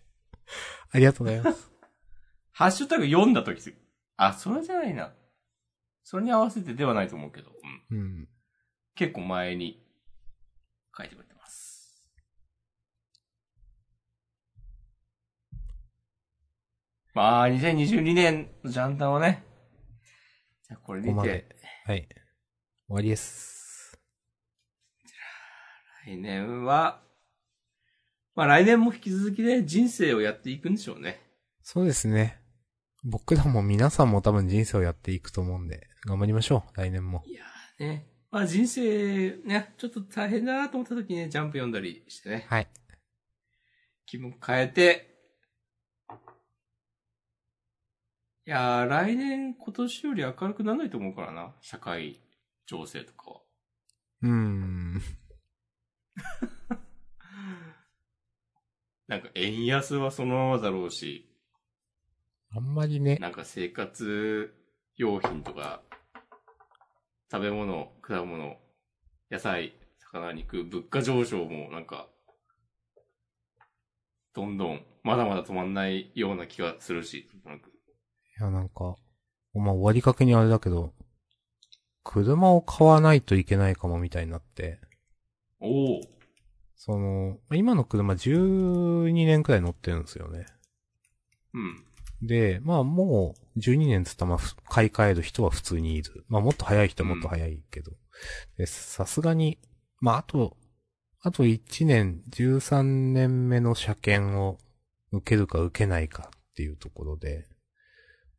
[0.90, 1.71] ありがとうございます。
[2.62, 3.74] ハッシュタグ読んだ時す
[4.16, 5.12] あ、それじゃないな。
[6.04, 7.50] それに合わせてではないと思うけど、
[7.90, 7.98] うん。
[7.98, 8.28] うん。
[8.94, 9.84] 結構前に
[10.96, 12.08] 書いてくれてます。
[17.14, 19.42] まあ、2022年のジャンダンはね、
[20.68, 22.06] じゃあこれにここまでて、はい。
[22.06, 22.18] 終
[22.90, 23.98] わりです。
[26.06, 27.02] 来年は、
[28.36, 31.20] まあ来年も引き続きね、人生をやっていくんでしょうね。
[31.64, 32.41] そうですね。
[33.04, 36.76] 僕らも皆さんも多分人生をやっていくと思うんで、頑張りましょう。
[36.76, 37.22] 来年も。
[37.26, 38.06] いやーね。
[38.30, 42.68] まあ人生ね、ちょっと大変だなと思った時にね、ジャンプ読んだりしてね、はい。
[44.06, 45.12] 気分変えて、
[48.46, 51.54] いやー、来年今年より明るくならないと思うからな。
[51.60, 52.20] 社会
[52.66, 53.40] 情勢とかは。
[54.22, 55.02] うーん。
[59.08, 61.31] なんか円安はそのままだろうし、
[62.54, 64.52] あんまりね、なんか生活
[64.96, 65.80] 用品とか、
[67.30, 68.58] 食べ物、果物、
[69.30, 69.72] 野菜、
[70.12, 72.08] 魚肉、物価上昇もなんか、
[74.34, 78.96] どんどん、まだまだ止まんないような気がするし、なんかいやなんか、
[79.54, 80.92] まあ終わりかけにあれだけど、
[82.04, 84.78] 車を買わないといけないかもみたいになって、
[85.58, 86.00] おお
[86.76, 90.44] その、今の車12年くらい乗ってるんですよね。
[91.54, 91.91] うん。
[92.22, 96.24] で、まあもう12年つったらまあふ買い替える人は普通にいる。
[96.28, 97.92] まあもっと早い人はもっと早いけど。
[98.56, 99.58] で、さすがに、
[100.00, 100.56] まああと、
[101.20, 104.58] あと1年、13年目の車検を
[105.10, 107.46] 受けるか受けないかっていうところで、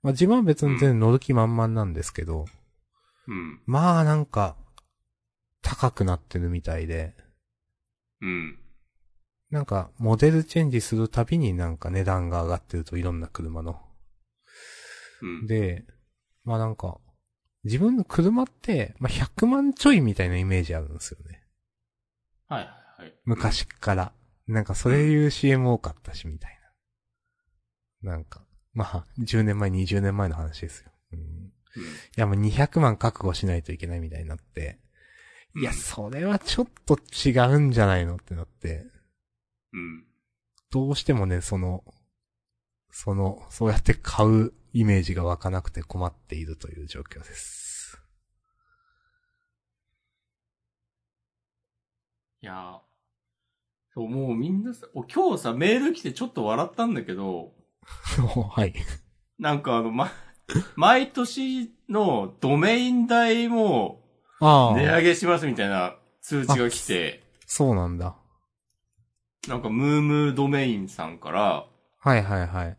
[0.02, 2.46] まあ自分は別に全然乗る気満々なんですけど、
[3.28, 3.62] うん。
[3.66, 4.58] まあなんか、
[5.62, 7.16] 高くなってるみたいで、
[8.22, 8.60] うん。
[9.54, 13.80] なんか、モデルチェンジするたびになんか値段が上がってると、いろんな車の。
[15.22, 15.46] うん。
[15.46, 15.86] で、
[16.44, 16.98] まあなんか、
[17.64, 21.44] 自分の車って、まあ100万ちょいみたいなイメージあるんですよね。
[22.48, 23.14] はいはいはい。
[23.26, 24.12] 昔から。
[24.48, 26.60] なんかそれいう CM 多かったし、みたい
[28.02, 28.14] な。
[28.14, 28.44] なんか、
[28.74, 30.90] まあ、10年前、20年前の話ですよ。
[31.12, 31.52] うん、いうん。
[32.16, 34.80] や、もう200万覚悟しないといけないみたいになって、
[35.56, 38.92] いや、うんそれはちょっと違うんじゃないのってなって、
[39.74, 40.06] うん。
[40.72, 41.84] どうしてもね、その、
[42.92, 48.00] その、そうやって買うイメージが湧かなくて困っているという状況です。
[52.42, 52.94] いやー
[53.94, 57.54] そう、もうみんなさ、お今日さ、メール来てちょっと笑ったんだけど、
[58.50, 58.74] はい。
[59.38, 60.12] なんかあの、ま、
[60.76, 64.04] 毎年のドメイン代も
[64.42, 68.16] 値上げしますみたいな通知が来て、そうなんだ。
[69.48, 71.66] なんかムームードメインさんから、
[72.00, 72.78] はいはいはい。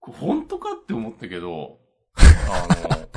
[0.00, 1.78] 本当かって思ったけど、
[2.16, 3.08] あの、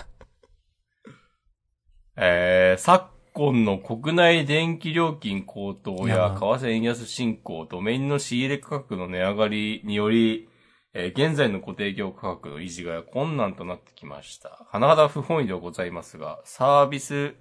[2.18, 10.48] えー、昨今の国内電気料金高騰や為替円安進行、ドメインの仕入れ価格の値上がりにより、
[10.94, 14.66] えー現在の固定業価格の維持が困難となってきました。
[14.72, 17.36] 甚だ不本意ではございますが、サービス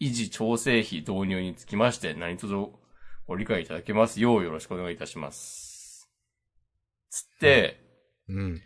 [0.00, 2.54] 維持調整費導入につきまして、何卒
[3.26, 6.10] ご理解いただけますようよろしくお願いいたします。
[7.10, 7.80] つって、
[8.28, 8.60] うん。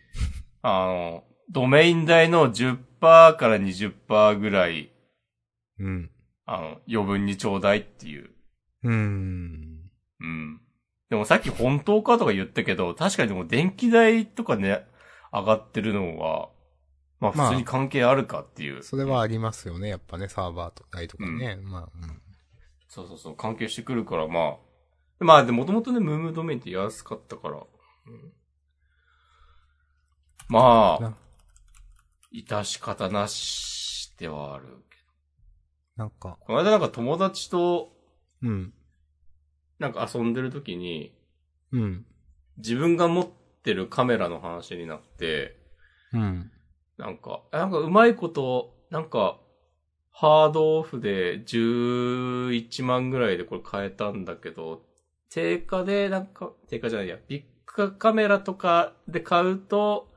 [0.63, 4.91] あの、ドメイン代の10%から20%ぐらい、
[5.79, 6.11] うん。
[6.47, 8.31] あの、余分にちょうだいっていう。
[8.85, 9.91] うーん。
[10.21, 10.61] うん。
[11.11, 14.87] でもさっき本当かとか言ったけど、確かにでも電気代とかね、
[15.33, 16.51] 上がってるのは、
[17.21, 18.83] まあまあ普通に関係あるかっていう。
[18.83, 19.89] それはありますよね。
[19.89, 21.57] やっぱね、サーバーとかとかね。
[21.57, 22.23] まあ、うん。
[22.97, 24.57] そうそうそう、関係してくるから、ま
[25.20, 25.24] あ。
[25.24, 27.57] まあでもともとね、ムームドメインって安かったから。
[27.59, 28.32] うん、
[30.49, 31.16] まあな、
[32.32, 34.97] 致し方なしではあるけ
[35.97, 36.47] なんか、ど。
[36.47, 37.92] この間なんか友達と、
[38.42, 38.72] うん。
[39.78, 41.14] なんか遊んでる時に、
[41.72, 42.07] うん。
[42.57, 43.28] 自分が持っ
[43.62, 45.59] てるカメラの話になって、
[46.14, 46.51] うん。
[46.97, 49.38] なんか、なんかうまいこと、なんか、
[50.19, 54.83] ハードオフで11万ぐらいでこれ買えたんだけど、
[55.31, 57.43] 定価でなんか、定価じゃないや、ビッ
[57.77, 60.09] グカメラとかで買うと、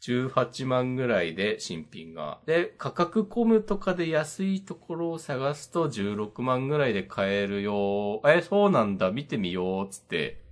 [0.00, 2.38] 18万ぐらいで新品が。
[2.46, 8.22] で、価格コムとかで安いところを探すと16万ぐらいで買えるよ。
[8.24, 10.44] え、そうなんだ、見てみよう、つって、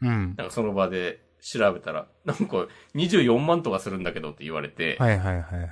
[0.00, 0.34] うん。
[0.38, 5.68] なんかその場で調べたら、なんか24万とかするんだけどって言われて、はいはいはいはい。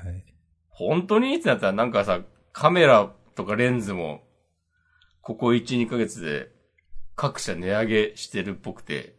[0.69, 1.35] 本当に？
[1.35, 2.21] ってなったらなんかさ、
[2.53, 4.23] カメラとかレンズも、
[5.23, 6.51] ここ1、2ヶ月で
[7.17, 9.15] 各社値上げしてるっぽくて、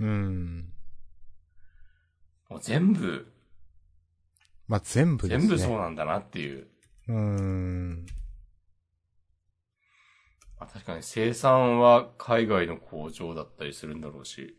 [0.00, 0.72] うん。
[2.48, 3.32] もう全部、
[4.66, 5.48] まあ、全部ですね。
[5.48, 6.66] 全部そうなんだなっていう。
[7.08, 8.06] うーん。
[10.58, 14.56] まあ、確かに生産は海外の工場だったりするんだろうし、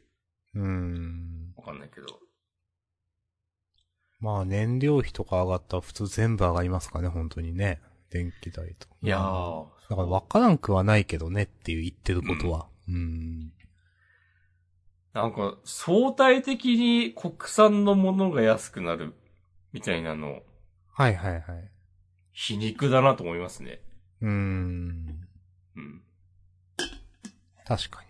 [0.53, 1.53] うーん。
[1.57, 2.07] わかんないけど。
[4.19, 7.81] まあ、燃料費とか上がったら普通全部上がりますかね、本当にね。
[8.09, 8.87] 電気代と。
[9.01, 9.65] いやうんー。
[9.89, 12.67] だから分からんくはないけどねっていう言ってることは。
[12.87, 13.51] うーん。
[15.13, 19.13] なんか、相対的に国産のものが安くなる
[19.71, 20.41] みたいなの、
[20.91, 21.71] はいはいはい。
[22.33, 23.81] 皮肉だなと思いますね。
[24.21, 25.27] うーん。
[25.75, 26.01] うん。
[27.65, 28.09] 確かに。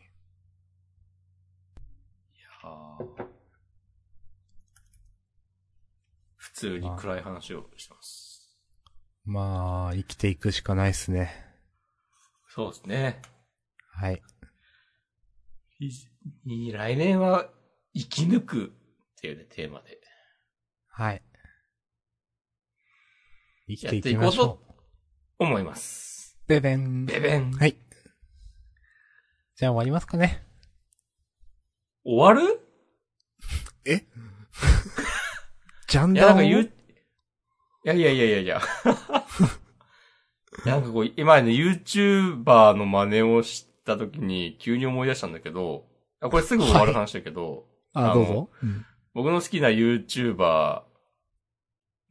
[2.62, 3.26] はあ
[6.36, 8.25] 普通に暗い話をしてます。
[9.26, 11.34] まあ、生きていくしかないっすね。
[12.48, 13.22] そうですね。
[13.92, 14.22] はい。
[15.80, 17.50] いい来年は
[17.94, 18.70] 生き抜くっ
[19.20, 20.00] ていうね、テーマで
[20.90, 21.22] はい。
[23.68, 24.60] 生きやていっていこうときましょ
[25.40, 26.38] 思います。
[26.46, 26.48] う。
[26.48, 27.06] ベベン。
[27.06, 27.52] ベベン。
[27.52, 27.76] はい。
[29.56, 30.46] じゃあ終わりますかね。
[32.06, 32.62] 終わる？
[33.86, 34.06] え？
[35.88, 36.72] ジャンダンをなんか言う、い
[37.88, 38.62] やいやいやいやいや。
[40.66, 45.86] なんかこう、今ね、YouTuber の真似をした時に急に思い出したんだけど、
[46.20, 48.50] あこれすぐ終わる話だけど、あ、あのどうぞ。
[48.64, 50.82] うん僕の好きな YouTuber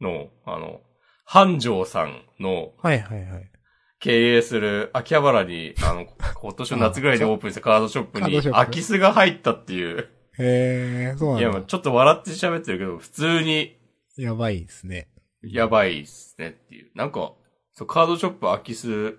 [0.01, 0.81] の、あの、
[1.23, 3.51] 繁盛さんのはいはいはい。
[3.99, 6.05] 経営する秋葉原に、あの、
[6.41, 10.09] 今年の夏ぐらいにオープンしたカードショップに空き巣が入ったっていう。
[10.39, 11.47] へえ、そうなんいだ。
[11.47, 13.77] や、まあちょっと笑って喋ってるけど、普通に
[14.17, 15.07] やばいですね。
[15.45, 16.91] やばいっすねっていう。
[16.95, 17.33] なんか、
[17.73, 19.17] そう、カードショップ空き巣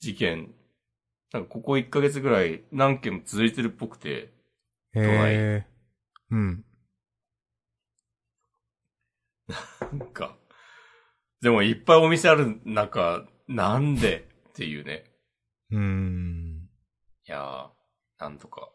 [0.00, 0.54] 事件、
[1.32, 4.32] なんかここ1ヶ月ぐらい何件も続いてるっぽくて、
[4.94, 5.66] へえ。
[6.30, 6.64] うん。
[9.92, 10.36] なんか、
[11.40, 15.04] でもいっぱいお店ある中、なんでっていうね。
[15.70, 16.68] うーん。
[17.26, 18.70] いやー、なんとか、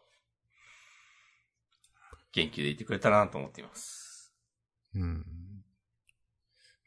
[2.31, 4.33] 元気でいてくれたなと思っています。
[4.93, 5.34] うん。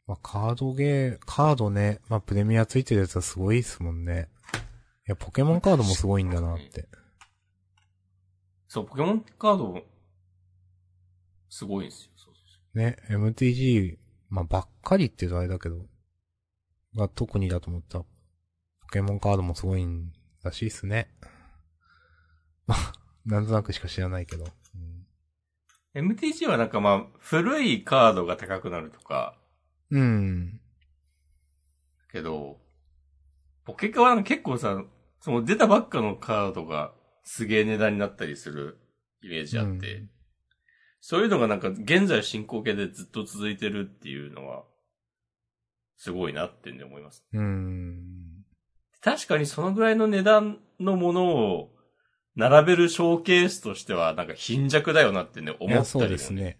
[0.09, 4.27] まあ、カードゲー、カードね、まあ、プレミアついてるやつはすごいですもんね。
[5.07, 6.87] いや、ポケモンカードもすごいんだなって。
[8.67, 9.83] そう、ポケモンカード、
[11.47, 12.11] すごいんですよ。
[12.15, 12.41] そうそ
[12.73, 13.99] うね、MTG、
[14.29, 15.85] まあ、ばっかりって言うとあれだけど、
[16.95, 17.99] が特にだと思った。
[17.99, 18.07] ポ
[18.91, 21.13] ケモンカードもすごいんらしいっすね。
[22.65, 22.93] まあ、
[23.27, 24.47] なんとなくしか知らないけど。
[25.93, 29.35] うん、MTG はなんかまあ、古いカードが高くなるとか、
[29.91, 30.59] うん。
[32.11, 32.57] けど、
[33.65, 34.83] ポケカは結構さ、
[35.21, 38.79] その出たばっかのカードがすげえ値段になったりする
[39.21, 40.09] イメージあって、うん
[41.01, 44.63] そういうのがなんか現在進行形でずっと続いてるっていうのは、
[45.97, 47.25] すごいなってんで思います。
[47.33, 48.43] うん。
[49.01, 51.71] 確かにそのぐらいの値段のものを
[52.35, 56.59] 並べるショーケースとしてはなんか貧弱だよなってね、思ったりも、ね、ですね。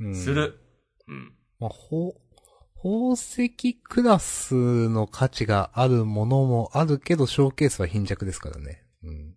[0.00, 0.14] うん。
[0.14, 0.30] す。
[0.30, 0.60] る。
[1.08, 1.34] うん。
[1.58, 2.14] まあ、ほ、
[2.82, 8.84] 宝石クラスの価値があるものもあるけど、ショーケースは貧弱ですからね。
[9.02, 9.34] うん。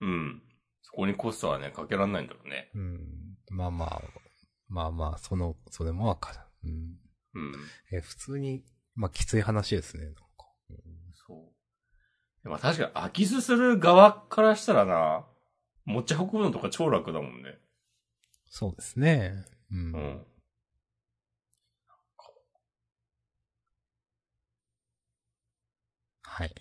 [0.00, 0.42] うん。
[0.82, 2.70] そこにコストはね、かけらんないんだろうね。
[2.74, 3.36] うん。
[3.50, 4.02] まあまあ、
[4.68, 6.38] まあまあ、その、それもわかる。
[6.64, 6.96] うん。
[7.34, 7.54] うん。
[7.92, 8.64] え、普通に、
[8.94, 10.04] まあ、きつい話ですね。
[10.04, 10.22] なんか
[10.70, 10.76] うん
[11.14, 11.52] そう。
[12.42, 15.26] でも確かに空き巣する側からしたらな、
[15.84, 17.58] 持ち運ぶのとか超楽だもんね。
[18.50, 19.44] そうですね。
[19.70, 19.92] うん。
[19.92, 20.26] うん。
[26.38, 26.54] はい。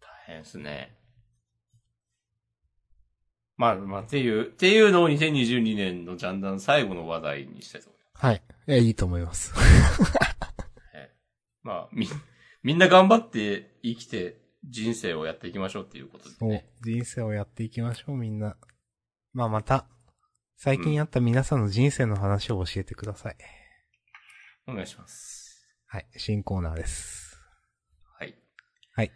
[0.00, 0.96] 大変ですね。
[3.56, 8.26] まあ、まあ、っていう、っていうのを2022年のジャンダン最後の話題にしたいと思います。
[8.26, 8.42] はい。
[8.66, 9.54] え、いいと思います。
[10.92, 11.14] ええ
[11.62, 12.08] まあ、み、
[12.64, 16.66] みんな頑張って生きて人生をやっていきましょうっていうことでそうね。。
[16.82, 18.56] 人生をやっていきましょう、みんな。
[19.32, 19.86] まあ、また、
[20.56, 23.36] 最近あった皆さんの人生の話を教えてください。
[24.66, 25.46] お願いします。
[25.86, 26.06] はい。
[26.16, 27.38] 新コーナーです。
[28.18, 28.34] はい。
[28.92, 29.12] はい。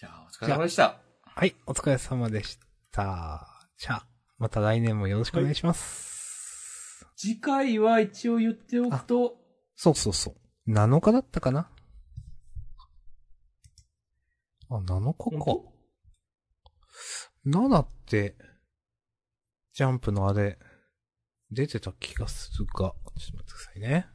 [0.00, 0.98] じゃあ、お疲れ様でした。
[1.22, 1.54] はい。
[1.66, 2.58] お疲れ様でし
[2.90, 3.68] た。
[3.76, 4.06] じゃあ、
[4.38, 7.04] また来年もよろしくお願いします。
[7.16, 9.36] 次回は一応言っておくと、
[9.76, 10.30] そうそうそ
[10.66, 10.72] う。
[10.72, 11.70] 7日だったかな？
[14.70, 15.44] あ、7日か。
[15.44, 15.64] 本
[17.44, 18.38] 7って、
[19.74, 20.58] ジャンプのあれ、
[21.50, 24.08] 出てた気がするが、ちょっと待ってくださいね。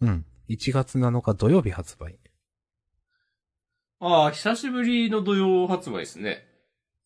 [0.00, 0.26] うん。
[0.48, 2.18] 1月7日土曜日発売。
[4.02, 6.46] ああ、久しぶりの土曜発売ですね。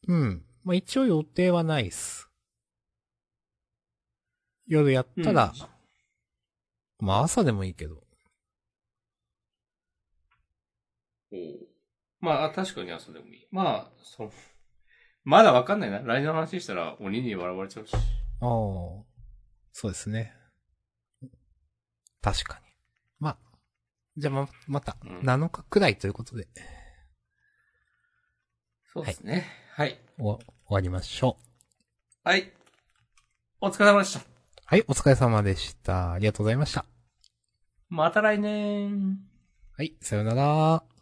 [0.07, 0.45] うん。
[0.63, 2.31] まあ、一応予定はないっす。
[4.69, 5.53] 夜やったら、
[7.01, 7.97] まあ朝でもいいけど。
[11.33, 11.67] おう
[12.21, 13.49] まあ、確かに朝でもいい。
[13.51, 14.31] まあ、そう。
[15.25, 15.99] まだわかんないな。
[15.99, 17.95] 来年の話したら鬼に笑われちゃうし。
[17.95, 18.01] ああ。
[19.73, 20.33] そうですね。
[22.23, 22.67] 確かに。
[23.19, 23.39] まあ、
[24.17, 26.47] じゃあま、また、うん7日くらいということで、
[28.95, 29.45] そうですね。
[29.73, 29.99] はい。
[30.19, 31.37] お終わりましょ
[32.25, 32.29] う。
[32.29, 32.53] はい。
[33.61, 34.21] お疲れ様でした。
[34.67, 36.13] はい、お疲れ様でした。
[36.13, 36.85] ありがとうございました。
[37.89, 39.19] また来年。
[39.77, 40.94] はい、さよなら。